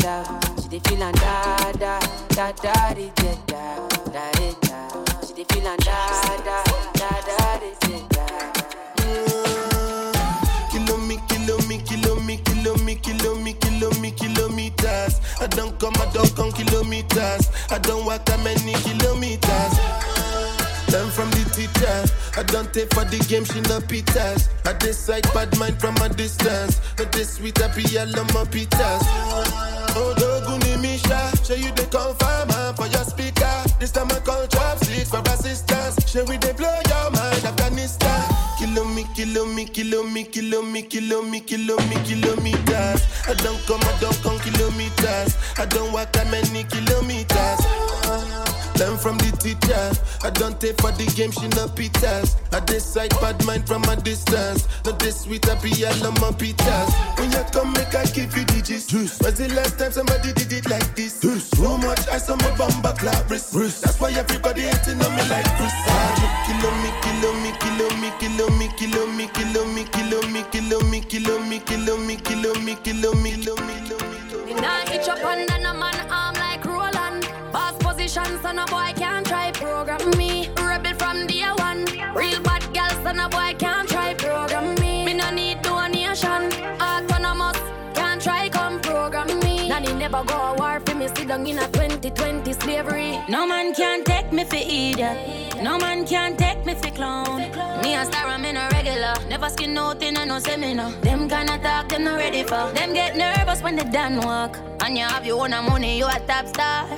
da 0.00 0.22
da 0.24 0.40
da. 0.40 0.40
She 0.62 0.68
dey 0.68 0.80
feel 0.80 1.02
and 1.02 1.16
da 1.16 1.72
da 1.72 2.00
da 2.30 2.52
da 2.52 2.94
di, 2.94 3.10
eh, 3.18 3.36
da 3.46 3.88
da 4.12 4.30
da 4.32 4.52
da. 4.60 5.26
She 5.26 5.32
dey 5.34 5.44
feel 5.50 5.66
and 5.66 5.80
da 5.84 6.36
da 6.44 6.62
da 6.94 7.10
da 7.26 7.58
da. 7.58 7.60
Me, 14.00 14.10
kilometers. 14.12 15.20
I 15.40 15.46
don't 15.48 15.78
come, 15.78 15.92
I 15.96 16.10
don't 16.12 16.34
come 16.34 16.52
kilometers. 16.52 17.50
I 17.70 17.78
don't 17.78 18.06
walk 18.06 18.24
that 18.26 18.40
many 18.42 18.72
kilometers. 18.84 19.72
Learn 20.92 21.10
from 21.10 21.30
the 21.30 21.44
teacher. 21.54 22.04
I 22.38 22.42
don't 22.44 22.72
take 22.72 22.92
for 22.94 23.04
the 23.04 23.18
game, 23.28 23.44
she 23.44 23.60
no 23.62 23.80
pitas. 23.80 24.48
I 24.66 24.72
decide 24.74 25.24
bad 25.34 25.56
mind 25.58 25.78
from 25.80 25.96
a 25.98 26.08
distance. 26.08 26.80
But 26.96 27.12
this 27.12 27.34
sweet 27.34 27.60
I 27.60 27.66
love 28.04 28.32
my 28.34 28.44
pitas. 28.44 29.79
Oh, 29.96 30.14
doguni 30.16 30.76
mi 30.80 31.00
teacher. 31.10 31.44
Show 31.44 31.54
you 31.54 31.72
the 31.72 31.86
confirm 31.90 32.48
uh, 32.50 32.72
for 32.74 32.86
your 32.86 33.04
speaker. 33.04 33.50
This 33.78 33.90
time 33.90 34.10
I 34.10 34.20
call 34.20 34.46
chopsticks 34.46 35.10
for 35.10 35.20
assistance. 35.20 36.08
Show 36.10 36.24
we 36.24 36.36
they 36.38 36.52
blow 36.52 36.74
your 36.88 37.10
mind, 37.10 37.44
Afghanistan. 37.44 38.22
Kilo 38.58 38.84
me, 38.84 39.04
kilo 39.14 39.46
me, 39.46 39.64
kilo 39.64 40.02
me, 40.02 40.24
kilo 40.24 40.62
me, 40.62 40.82
kilo 40.82 41.22
me, 41.22 41.40
kilo 41.40 41.76
me, 41.88 41.96
kilometers. 42.04 43.02
I 43.26 43.34
don't 43.34 43.60
come, 43.66 43.80
I 43.82 43.98
don't 44.00 44.16
come 44.22 44.38
kilometers. 44.40 45.36
I 45.58 45.66
don't 45.66 45.92
walk 45.92 46.12
that 46.12 46.30
many 46.30 46.64
kilometers. 46.64 48.49
Learn 48.80 48.96
from 48.96 49.18
the 49.18 49.28
teacher. 49.36 49.92
I 50.24 50.30
don't 50.30 50.58
take 50.58 50.80
for 50.80 50.90
the 50.92 51.04
game, 51.12 51.30
she 51.32 51.46
no 51.52 51.68
pitas. 51.68 52.40
I 52.48 52.60
decide 52.64 53.12
bad 53.20 53.36
mind 53.44 53.68
from 53.68 53.84
a 53.84 53.94
distance. 53.96 54.66
Not 54.86 54.98
this 54.98 55.20
sweet, 55.28 55.46
I 55.50 55.60
be 55.60 55.68
all 55.84 56.06
on 56.08 56.14
my 56.16 56.32
pitas. 56.32 56.88
When 57.20 57.30
you 57.30 57.44
come, 57.52 57.72
make 57.76 57.94
I 57.94 58.06
give 58.08 58.32
you 58.32 58.44
digits. 58.48 58.88
Was 59.20 59.36
the 59.36 59.52
last 59.52 59.78
time 59.78 59.92
somebody 59.92 60.32
did 60.32 60.50
it 60.50 60.64
like 60.70 60.96
this? 60.96 61.20
Too 61.20 61.36
much 61.76 62.08
ice 62.08 62.30
on 62.30 62.38
my 62.38 62.56
bumper 62.56 62.96
clap 62.96 63.28
wrist. 63.28 63.52
That's 63.52 64.00
why 64.00 64.12
everybody 64.16 64.62
hating 64.62 64.96
on 64.96 65.12
me 65.12 65.28
like 65.28 65.44
Chris. 65.60 65.76
Kilo 66.48 66.70
me, 66.80 66.90
kilo 67.04 67.30
me, 67.44 67.52
kilo 67.60 67.86
me, 68.00 68.08
kilo 68.16 68.48
me, 68.56 68.68
kilo 68.80 69.04
me, 69.12 69.28
kilo 69.28 69.66
me, 69.68 69.84
kilo 69.84 70.24
me, 70.24 70.40
kilo 70.40 70.80
me, 70.80 70.80
kilo 70.80 70.80
me, 70.80 71.00
kilo 71.04 71.38
me, 71.38 71.60
kilo 71.60 71.98
me, 71.98 72.16
kilo 72.16 72.54
me, 72.56 72.74
kilo 72.80 73.12
me, 73.12 73.36
kilo 73.36 73.54
me. 73.60 73.76
Me 74.46 74.54
nah 74.54 74.82
itch 74.88 75.08
up 75.08 75.22
under 75.22 75.59
Position, 78.10 78.42
so 78.42 78.50
no 78.50 78.64
boy 78.66 78.92
can't 78.96 79.24
try 79.24 79.52
program 79.52 80.10
me. 80.18 80.48
Rebel 80.56 80.94
from 80.94 81.28
day 81.28 81.44
one. 81.58 81.84
Real 82.12 82.40
bad 82.42 82.62
girl, 82.74 82.90
so 83.04 83.12
no 83.12 83.28
boy 83.28 83.54
can't 83.56 83.88
try 83.88 84.14
program 84.14 84.74
me. 84.80 85.04
Me 85.04 85.14
no 85.14 85.30
need 85.30 85.62
donation. 85.62 86.50
Autonomous, 86.80 87.58
can't 87.94 88.20
try 88.20 88.48
come 88.48 88.80
program 88.80 89.28
me. 89.40 89.68
Nanny 89.68 89.92
never 89.92 90.24
go 90.24 90.34
a 90.34 90.54
war 90.54 90.80
for 90.80 90.96
me. 90.96 91.06
Sit 91.06 91.28
down 91.28 91.46
in 91.46 91.60
a 91.60 91.68
2020 91.68 92.52
slavery. 92.54 93.20
No 93.28 93.46
man 93.46 93.72
can 93.74 94.02
take 94.02 94.32
me 94.32 94.42
for 94.42 94.56
idiot. 94.56 95.62
No 95.62 95.78
man 95.78 96.04
can 96.04 96.36
take 96.36 96.66
me 96.66 96.74
for 96.74 96.90
clown. 96.90 97.38
Me 97.80 97.94
a 97.94 98.04
star, 98.06 98.26
I'm 98.26 98.44
in 98.44 98.56
a 98.56 98.68
regular. 98.72 99.14
Never 99.28 99.48
skin 99.50 99.78
out 99.78 100.02
in 100.02 100.16
a 100.16 100.26
no 100.26 100.40
seminar. 100.40 100.90
Them 101.02 101.28
kinda 101.28 101.58
talk, 101.58 101.90
them 101.90 102.04
not 102.04 102.18
ready 102.18 102.42
for. 102.42 102.72
Them 102.72 102.92
get 102.92 103.16
nervous 103.16 103.62
when 103.62 103.76
they 103.76 103.84
done 103.84 104.20
work. 104.26 104.58
And 104.80 104.98
you 104.98 105.04
have 105.04 105.24
your 105.24 105.44
own 105.44 105.50
money, 105.64 105.98
you 105.98 106.06
a 106.06 106.18
top 106.26 106.48
star. 106.48 106.88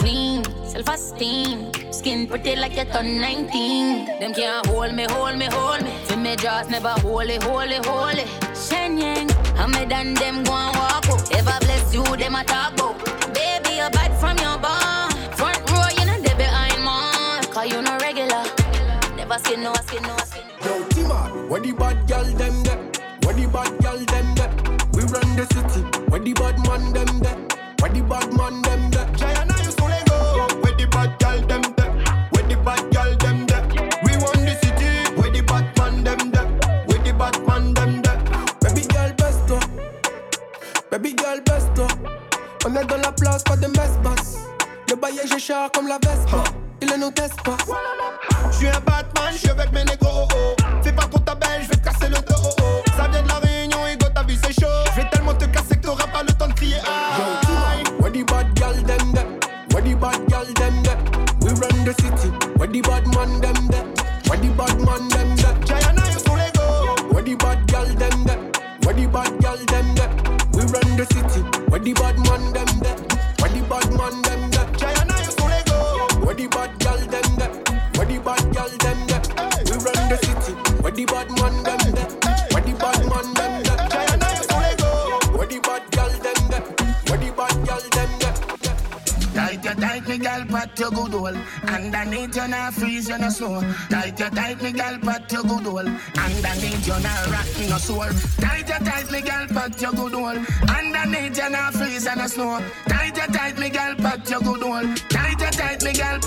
Clean, 0.00 0.42
self-esteem. 0.64 1.70
Skin 1.92 2.26
pretty 2.26 2.56
like 2.56 2.74
you 2.74 2.84
turn 2.86 3.20
19. 3.20 4.06
Them 4.18 4.32
can't 4.32 4.66
hold 4.66 4.94
me, 4.94 5.04
hold 5.10 5.36
me, 5.36 5.44
hold 5.44 5.82
me. 5.82 5.90
Feel 6.06 6.16
me 6.16 6.36
jaws 6.36 6.70
never 6.70 6.94
holy, 7.04 7.36
holy, 7.42 7.76
holy. 7.84 8.24
Shen 8.54 8.96
Yang, 8.96 9.30
I'm 9.58 9.72
done 9.88 10.14
them 10.14 10.42
go 10.44 10.54
and 10.54 10.76
walk 10.76 11.06
out. 11.06 11.36
Ever 11.36 11.58
bless 11.60 11.94
you, 11.94 12.02
them 12.16 12.34
a 12.34 12.44
talk 12.44 12.72
about. 12.72 12.96
Baby, 13.34 13.76
you 13.76 13.90
bad 13.92 14.12
from 14.18 14.38
your 14.38 14.56
barn. 14.56 15.10
Front 15.36 15.60
row, 15.70 15.88
you 15.98 16.06
know 16.06 16.18
they 16.18 16.34
behind 16.34 16.82
man. 16.82 17.44
Cause 17.52 17.70
you 17.70 17.82
no 17.82 17.98
regular. 17.98 18.44
Never 19.16 19.38
skin 19.38 19.62
no 19.62 19.74
skin, 19.84 20.02
no 20.04 20.16
skin. 20.24 20.44
Yo, 20.64 20.82
Tima, 20.94 21.48
where 21.50 21.60
the 21.60 21.72
bad 21.72 22.08
girl 22.08 22.24
them 22.24 22.62
get? 22.62 22.80
Where 23.24 23.34
the 23.34 23.46
bad 23.52 23.76
girl 23.82 23.98
them 23.98 24.34
get? 24.34 24.50
We 24.96 25.02
run 25.12 25.36
the 25.36 25.44
city. 25.52 25.82
Where 26.08 26.20
the 26.20 26.32
bad 26.32 26.56
man 26.66 26.92
them 26.94 27.20
get? 27.20 27.38
Where 27.82 27.92
the 27.92 28.00
bad 28.02 28.32
man 28.32 28.62
them 28.62 28.69
comme 45.80 45.88
la 45.88 45.98
Vespa. 45.98 46.44
Il 46.82 46.88
ne 46.88 46.96
nous 46.96 47.10
teste 47.10 47.40
pas. 47.42 47.56
J'suis 48.52 48.68
un 48.68 48.80
Batman, 48.80 49.32
j'suis 49.34 49.48
avec 49.48 49.72
mes 49.72 49.84
snow. 93.40 93.60
Tight 93.88 94.18
you 94.20 94.30
tight 94.30 94.62
me 94.62 94.72
gal 94.72 94.98
pat 94.98 95.32
your 95.32 95.42
good 95.42 95.66
hole. 95.66 95.90
Underneath 96.24 96.86
you 96.86 96.98
not 97.00 97.26
rock 97.32 97.48
no 97.70 97.78
sore 97.78 98.12
Tight 98.44 98.68
you 98.68 98.84
tight 98.84 99.10
me 99.10 99.20
gal 99.22 99.46
pat 99.48 99.80
your 99.80 99.92
good 99.92 100.12
hole. 100.12 100.40
Underneath 100.76 101.38
you 101.38 101.50
not 101.50 101.74
freeze 101.74 102.04
you 102.04 102.16
no 102.16 102.26
snow. 102.26 102.60
Tight 102.88 103.16
you 103.16 103.26
tight 103.34 103.58
me 103.58 103.70
gal 103.70 103.94
pat 103.96 104.28
your 104.30 104.40
good 104.40 104.62
hole. 104.62 104.94
Tight 105.08 105.40
you 105.40 105.50
tight 105.60 105.82
me 105.82 105.92
gal. 105.92 106.18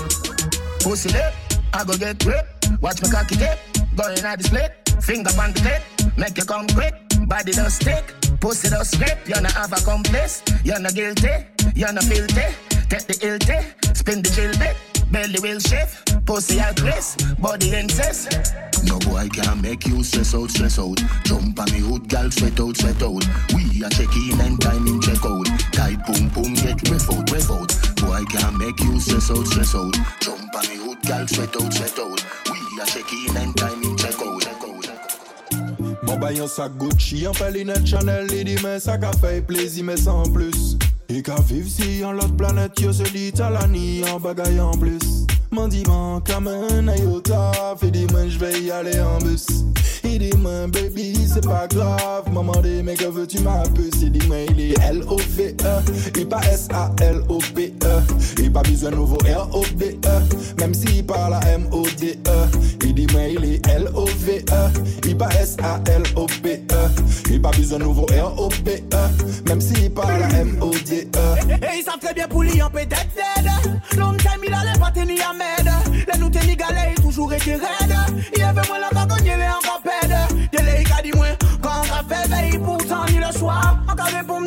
Pussy 0.80 1.10
lip, 1.10 1.32
I 1.72 1.84
go 1.84 1.96
get 1.96 2.18
grip. 2.18 2.46
Watch 2.80 3.00
me 3.02 3.08
cocky 3.08 3.36
tip, 3.36 3.58
going 3.96 4.18
at 4.18 4.38
the 4.38 4.44
split. 4.44 4.72
Finger 5.02 5.30
on 5.40 5.52
the 5.52 5.60
clip, 5.60 5.82
make 6.16 6.36
you 6.36 6.44
come 6.44 6.66
quick. 6.68 6.94
Body 7.26 7.52
don't 7.52 7.70
stick, 7.70 8.04
pussy 8.40 8.68
don't 8.68 8.84
strip 8.84 9.26
You 9.26 9.40
not 9.40 9.52
have 9.52 9.72
a 9.72 9.76
complice, 9.76 10.42
you 10.62 10.78
not 10.78 10.94
guilty 10.94 11.46
You 11.74 11.90
not 11.90 12.04
filthy, 12.04 12.46
take 12.90 13.06
the 13.06 13.16
ill 13.22 13.38
Spin 13.94 14.20
the 14.20 14.30
drill 14.30 14.52
bit, 14.58 14.76
belly 15.10 15.38
will 15.40 15.60
shift 15.60 16.24
Pussy 16.26 16.58
at 16.60 16.80
risk, 16.80 17.20
body 17.38 17.74
incest 17.74 18.54
No 18.84 18.98
boy 19.00 19.28
can 19.28 19.60
make 19.60 19.86
you 19.86 20.02
stress 20.02 20.34
out, 20.34 20.50
stress 20.50 20.78
out. 20.78 20.98
Jump 21.24 21.58
on 21.58 21.70
me 21.72 21.80
hood, 21.80 22.08
gal, 22.08 22.30
sweat 22.30 22.58
out, 22.60 22.76
sweat 22.76 23.02
out. 23.02 23.24
We 23.54 23.82
a 23.84 23.88
check 23.90 24.14
in 24.16 24.40
and 24.40 24.60
time 24.60 24.86
in 24.86 25.00
check 25.00 25.24
out. 25.24 25.46
Tight 25.72 26.04
boom 26.06 26.28
boom, 26.28 26.54
get 26.54 26.80
ref 26.88 27.10
out, 27.10 27.30
ref 27.30 27.50
out. 27.50 27.72
Boy 27.96 28.24
can 28.30 28.58
make 28.58 28.78
you 28.80 29.00
stress 29.00 29.30
out, 29.30 29.46
stress 29.46 29.74
out. 29.74 29.94
Jump 30.20 30.54
on 30.54 30.68
me 30.68 30.76
hood, 30.76 31.00
gal, 31.02 31.26
sweat 31.26 31.54
out, 31.56 31.72
sweat 31.72 31.98
out. 31.98 32.24
We 32.50 32.82
a 32.82 32.86
check 32.86 33.12
in 33.12 33.36
and 33.36 33.56
time 33.56 33.82
in 33.82 33.96
check 33.96 34.20
out, 34.20 34.42
check 34.42 34.62
out. 34.62 34.74
Mon 36.02 36.18
bail 36.18 36.42
en 36.42 36.48
sac 36.48 36.72
Gucci, 36.76 37.26
en 37.26 37.32
Pelinette 37.32 37.86
Chanel, 37.86 38.26
il 38.32 38.44
dit 38.44 38.56
mais 38.62 38.80
ça 38.80 38.98
qu'a 38.98 39.12
fait 39.12 39.40
plaisir 39.46 39.84
mais 39.84 39.96
sans 39.96 40.24
plus. 40.24 40.76
Les 41.14 41.22
gars 41.22 41.36
vivent 41.46 41.68
si 41.68 42.02
on 42.04 42.10
l'autre 42.10 42.34
planète, 42.34 42.80
yo 42.80 42.92
se 42.92 43.04
dit 43.04 43.32
à 43.40 43.48
la 43.48 43.68
ni 43.68 44.02
en 44.10 44.18
bagaille 44.18 44.60
en 44.60 44.72
plus. 44.72 45.24
M'a 45.52 45.68
dit 45.68 45.84
man, 45.86 46.20
camène 46.24 46.88
à 46.88 46.96
yota, 46.96 47.76
fai 47.78 47.92
dimanche 47.92 48.30
je 48.30 48.38
vais 48.40 48.60
y 48.60 48.72
aller 48.72 48.98
en 48.98 49.18
bus. 49.18 49.46
Dit 50.24 50.38
moi 50.38 50.66
baby 50.68 51.26
c'est 51.26 51.44
pas 51.44 51.66
grave, 51.66 52.32
maman 52.32 52.54
dit 52.62 52.82
mais 52.82 52.94
que 52.94 53.04
veux-tu 53.04 53.40
ma 53.40 53.62
puce? 53.74 54.00
Il 54.00 54.26
moi 54.26 54.38
il 54.48 54.72
est 54.72 54.80
L-O-V-E, 54.80 55.82
il 56.16 56.26
pas 56.26 56.40
S-A-L-O-P-E, 56.50 58.02
il 58.38 58.52
pas 58.52 58.62
besoin 58.62 58.90
de 58.90 58.96
nouveau 58.96 59.18
R-O-B-E, 59.18 60.60
même 60.60 60.72
s'il 60.72 61.04
parle 61.04 61.34
à 61.34 61.40
M-O-D-E. 61.46 62.48
Il 62.84 62.94
dit 62.94 63.06
moi 63.12 63.22
il 63.22 63.44
est 63.44 63.66
L-O-V-E, 63.66 64.70
il 65.06 65.16
pas 65.16 65.28
S-A-L-O-P-E, 65.28 66.88
il 67.30 67.42
pas 67.42 67.50
besoin 67.50 67.78
de 67.78 67.84
nouveau 67.84 68.06
R-O-B-E, 68.06 69.48
même 69.48 69.60
s'il 69.60 69.92
parle 69.92 70.22
à 70.22 70.28
M-O-D-E. 70.38 71.20
Et 71.50 71.78
ils 71.78 71.84
savent 71.84 71.98
très 72.00 72.14
bien 72.14 72.28
pour 72.28 72.42
lui 72.42 72.62
en 72.62 72.70
peut-être 72.70 73.08
dead 73.14 73.50
Long 73.98 74.16
time 74.16 74.40
il 74.46 74.54
allait 74.54 74.78
pas 74.78 74.90
tenir 74.90 75.28
à 75.28 75.34
med 75.34 75.70
Les 76.12 76.18
nous 76.18 76.30
tenir 76.30 76.56
galère, 76.56 76.92
il 76.96 77.02
toujours 77.02 77.32
été 77.32 77.54
raide 77.54 77.94
Il 78.36 78.42
avait 78.42 78.66
moins 78.68 78.78
la 78.78 78.93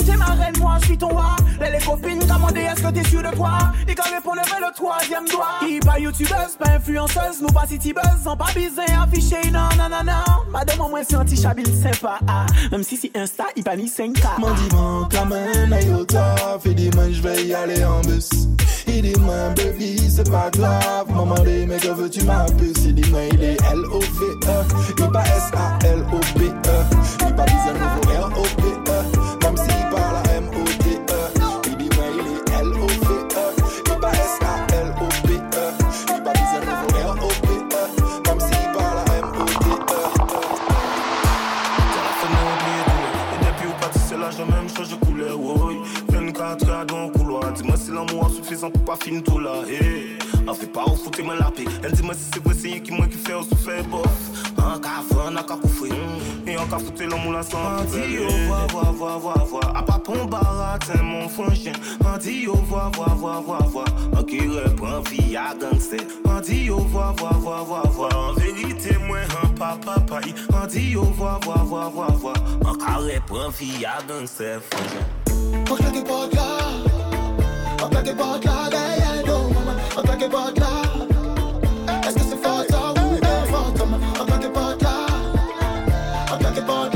T'es 0.05 0.15
ma 0.15 0.25
reine, 0.25 0.57
moi 0.59 0.77
je 0.81 0.85
suis 0.85 0.97
ton 0.97 1.09
roi. 1.09 1.35
Les, 1.59 1.71
les 1.71 1.83
copines 1.85 2.19
commandent, 2.19 2.55
est-ce 2.55 2.81
que 2.81 2.91
t'es 2.91 3.03
sûr 3.09 3.21
de 3.21 3.35
toi? 3.35 3.57
Il 3.87 3.95
quand 3.95 4.09
répondre, 4.13 4.41
vers 4.45 4.59
le 4.69 4.73
troisième 4.75 5.25
doigt. 5.27 5.59
Il 5.67 5.79
pas 5.79 5.99
youtubeuse, 5.99 6.55
pas 6.59 6.71
influenceuse 6.71 7.41
Nous 7.41 7.47
pas 7.47 7.65
city 7.67 7.93
buzz, 7.93 8.23
sans 8.23 8.37
pas 8.37 8.51
biser, 8.55 8.81
affiché 9.01 9.49
Non, 9.51 9.69
non, 9.77 9.89
non, 9.89 10.03
non. 10.05 10.51
Madame, 10.51 10.77
moi 10.89 10.99
c'est 11.07 11.15
anti-chabille 11.15 11.73
sympa 11.81 12.19
ah. 12.27 12.45
Même 12.71 12.83
si 12.83 12.95
c'est 12.97 13.11
Insta, 13.17 13.45
il 13.55 13.63
pas 13.63 13.75
ni 13.75 13.87
5K 13.87 14.39
M'en 14.39 14.51
dit 14.51 14.69
man 14.73 15.07
comme 15.11 15.33
un 15.33 15.79
iota, 15.81 16.35
fait 16.63 16.73
dit 16.73 16.89
moi 16.95 17.05
j'vais 17.11 17.43
y 17.45 17.53
aller 17.53 17.83
en 17.83 18.01
bus. 18.01 18.29
Il 18.87 19.01
dit 19.01 19.19
moi 19.19 19.49
baby 19.55 20.09
c'est 20.09 20.29
pas 20.29 20.49
grave, 20.51 21.07
maman 21.09 21.35
dit 21.43 21.65
mais 21.67 21.77
que 21.77 21.89
veux-tu 21.89 22.23
ma 22.23 22.45
puce? 22.57 22.85
Il 22.85 22.95
dit 22.95 23.09
moi 23.11 23.21
il 23.31 23.43
est 23.43 23.57
L-O-V-E, 23.71 24.63
il 24.97 25.07
pas 25.11 25.23
S-A-L-O-P-E, 25.23 26.51
il 27.27 27.35
pas 27.35 27.45
de 27.45 27.73
nouveau 27.73 28.29
R-O-P-E, 28.29 29.46
sans 48.55 48.71
pour 48.71 48.83
pas 48.83 48.95
finir 48.95 49.23
tout 49.23 49.39
là. 49.39 49.63
Hey. 49.67 50.17
On 50.49 50.53
fait 50.53 50.67
pas 50.67 50.85
au 50.85 50.95
foot 50.95 51.19
et 51.19 51.23
me 51.23 51.37
la 51.37 51.51
paix. 51.51 51.65
Elle 51.83 51.91
dit 51.91 52.03
moi 52.03 52.13
si 52.13 52.29
c'est 52.33 52.41
vrai, 52.41 52.55
c'est 52.57 52.79
qui 52.79 52.91
moi 52.91 53.05
qui 53.07 53.17
fait 53.17 53.33
au 53.33 53.43
souffle 53.43 53.83
bof. 53.91 54.07
Un 54.57 54.79
café, 54.79 55.15
un 55.27 55.35
a 55.35 55.43
qu'à 55.43 55.55
couffer. 55.57 55.89
Et 56.47 56.57
on 56.57 56.65
qu'a 56.67 56.79
foutu 56.79 57.05
l'homme 57.05 57.33
là 57.33 57.43
sans 57.43 57.83
dit 57.91 58.19
au 58.19 58.47
voir, 58.47 58.67
voir, 58.67 58.93
voir, 58.93 59.19
voir, 59.19 59.45
voir. 59.45 59.75
A 59.75 59.83
pas 59.83 59.99
ton 59.99 60.25
barat, 60.25 60.79
c'est 60.85 61.01
mon 61.01 61.27
franchien. 61.27 61.73
On 62.05 62.17
dit 62.17 62.47
au 62.47 62.55
voir, 62.55 62.91
voir, 62.91 63.15
voir, 63.15 63.41
voir, 63.41 63.67
voir. 63.67 63.87
On 64.17 64.23
qui 64.23 64.39
reprend 64.39 65.01
vie 65.01 65.35
à 65.35 65.53
gangster. 65.53 65.99
On 66.25 66.39
dit 66.39 66.69
au 66.69 66.79
voir, 66.79 67.13
voir, 67.15 67.37
voir, 67.39 67.65
voir, 67.65 67.87
voir. 67.91 68.17
En 68.17 68.33
vérité, 68.33 68.95
moi, 69.05 69.19
un 69.43 69.47
papa, 69.49 69.99
paille. 69.99 70.33
On 70.53 70.65
dit 70.65 70.95
au 70.95 71.03
voir, 71.03 71.41
voir, 71.41 71.65
voir, 71.65 71.91
voir, 71.91 72.11
voir. 72.13 72.35
On 72.65 72.73
qui 72.73 73.15
reprend 73.15 73.49
vie 73.49 73.85
à 73.85 74.01
gangster, 74.07 74.61
franchien. 74.71 75.65
On 75.69 75.75
claque 75.75 76.07
pas 76.07 76.27
de 76.27 76.35
là. 76.35 76.86
On. 77.79 77.85
On 79.97 80.03
pas 80.29 80.51
de 80.51 80.59
là. 80.59 80.67
Est-ce 82.07 82.15
que 82.15 82.21
c'est 82.21 82.37
fort 82.37 82.93
ou 82.97 83.19
bien 83.19 83.39
fort, 83.51 83.73
maman? 83.79 83.97
On 84.19 84.25
de 84.25 84.83
là. 84.83 84.95
On. 86.31 86.37
On. 86.37 86.89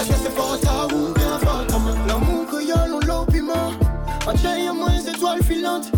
Est-ce 0.00 0.08
que 0.08 0.14
c'est 0.22 0.30
fort 0.30 0.88
ou 0.92 1.12
bien 1.14 1.38
fort, 1.38 1.64
maman? 1.72 1.94
L'amour 2.06 2.46
tien 4.34 4.56
y'a 4.56 4.72
moins 4.72 4.98
étoiles 4.98 5.42
filantes. 5.42 5.90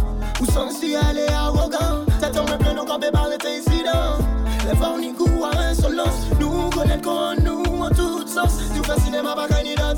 Arrogant. 1.32 2.04
Par 3.12 3.28
les 3.28 3.36
incidents. 3.46 4.18
Les 4.66 4.76
ni 5.00 5.12
à 5.44 5.58
insolence. 5.70 6.26
Nous 6.40 6.70
connaître 6.70 7.02
qu'on 7.02 7.34
nous 7.42 7.82
en 7.82 7.88
toutes 7.90 8.28
sortes. 8.28 8.62
Tu 8.74 8.82
fais 8.82 9.00
cinéma, 9.00 9.34
pas 9.34 9.48
gagner 9.48 9.74
dans 9.74 9.94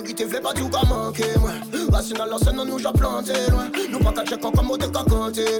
vérité, 0.00 0.26
fait 0.26 0.40
pas 0.40 0.52
tout 0.52 0.68
qu'à 0.68 0.82
manquer, 0.86 1.38
moi. 1.40 1.50
Rationnel, 1.92 2.28
la 2.30 2.38
scène, 2.38 2.62
nous 2.66 2.78
j'ai 2.78 2.92
planté, 2.92 3.32
loin. 3.50 3.68
Nous 3.90 3.98
pas 3.98 4.12
qu'à 4.12 4.24
checker 4.24 4.50
comme 4.54 4.70
on 4.70 4.76
te 4.76 4.86
qu'à 4.86 5.04
compter, 5.04 5.58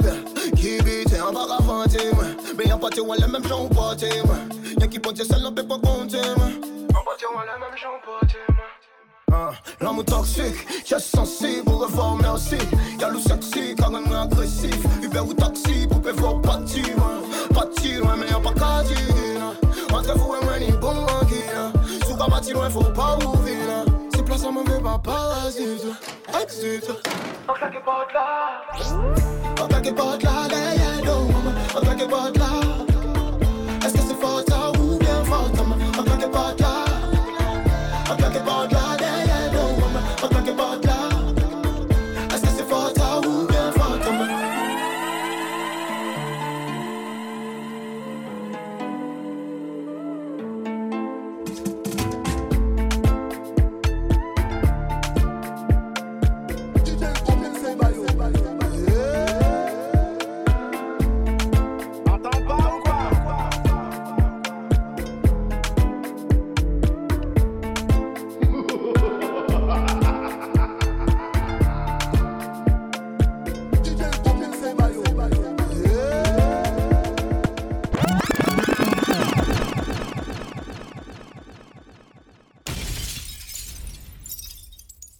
Qui 0.56 0.78
bite, 0.82 1.16
en 1.20 1.32
bas 1.32 1.46
à 1.58 1.62
vanter, 1.62 2.12
moi. 2.14 2.24
Mais 2.56 2.64
y'a 2.64 2.76
pas 2.76 2.90
de 2.90 3.00
ouais, 3.00 3.16
les 3.18 3.26
mêmes 3.26 3.46
gens 3.46 3.66
portés, 3.68 4.22
moi. 4.24 4.36
Y'a 4.80 4.86
qui 4.86 4.98
porte 4.98 5.22
celle, 5.22 5.44
on 5.44 5.52
peut 5.52 5.66
pas 5.66 5.78
compter, 5.78 6.18
moi. 6.36 6.48
En 6.90 7.04
pas 7.04 7.16
de 7.18 7.26
ouais, 7.26 7.44
les 7.46 7.60
mêmes 7.60 7.76
gens 7.76 7.98
portés, 8.04 8.38
moi. 8.48 8.64
Ah, 9.32 9.50
L'amour 9.80 10.04
toxique, 10.04 10.66
j'ai 10.84 10.96
aussi. 10.96 12.58
Y'a 13.00 13.08
le 13.08 13.18
sexy, 13.18 13.74
carrément 13.74 14.22
agressif. 14.22 14.78
Uber 15.02 15.20
ou 15.20 15.34
taxi, 15.34 15.86
pour 15.88 16.00
pouvoir 16.00 16.40
partir. 16.42 16.84
Partir 17.54 18.00
loin, 18.00 18.16
mais 18.16 18.28
y'a 18.28 18.40
pas 18.40 18.52
qu'à 18.52 18.82
dire. 18.84 18.96
Entre 19.92 20.18
vous 20.18 20.34
et 20.34 20.44
moi, 20.44 20.58
ni 20.58 20.70
bon 20.72 20.94
loin, 20.94 21.16
faut 22.70 22.92
pas 22.92 23.18
ouvrir. 23.24 23.95
mais 24.36 24.42
ça 24.42 24.50
me 24.50 24.62
met 24.62 24.82
pas 24.82 24.98
parasite. 24.98 25.86
Exit. 26.42 26.90
I'm 27.48 27.54
talking 27.58 27.80
about 27.80 28.12
love. 28.12 29.58
I'm 29.58 29.68
talking 29.68 29.92
about 29.92 30.22
love. 30.22 30.52
Yeah, 30.52 30.74
yeah, 30.74 31.00
no. 31.04 31.28
I'm. 31.74 32.45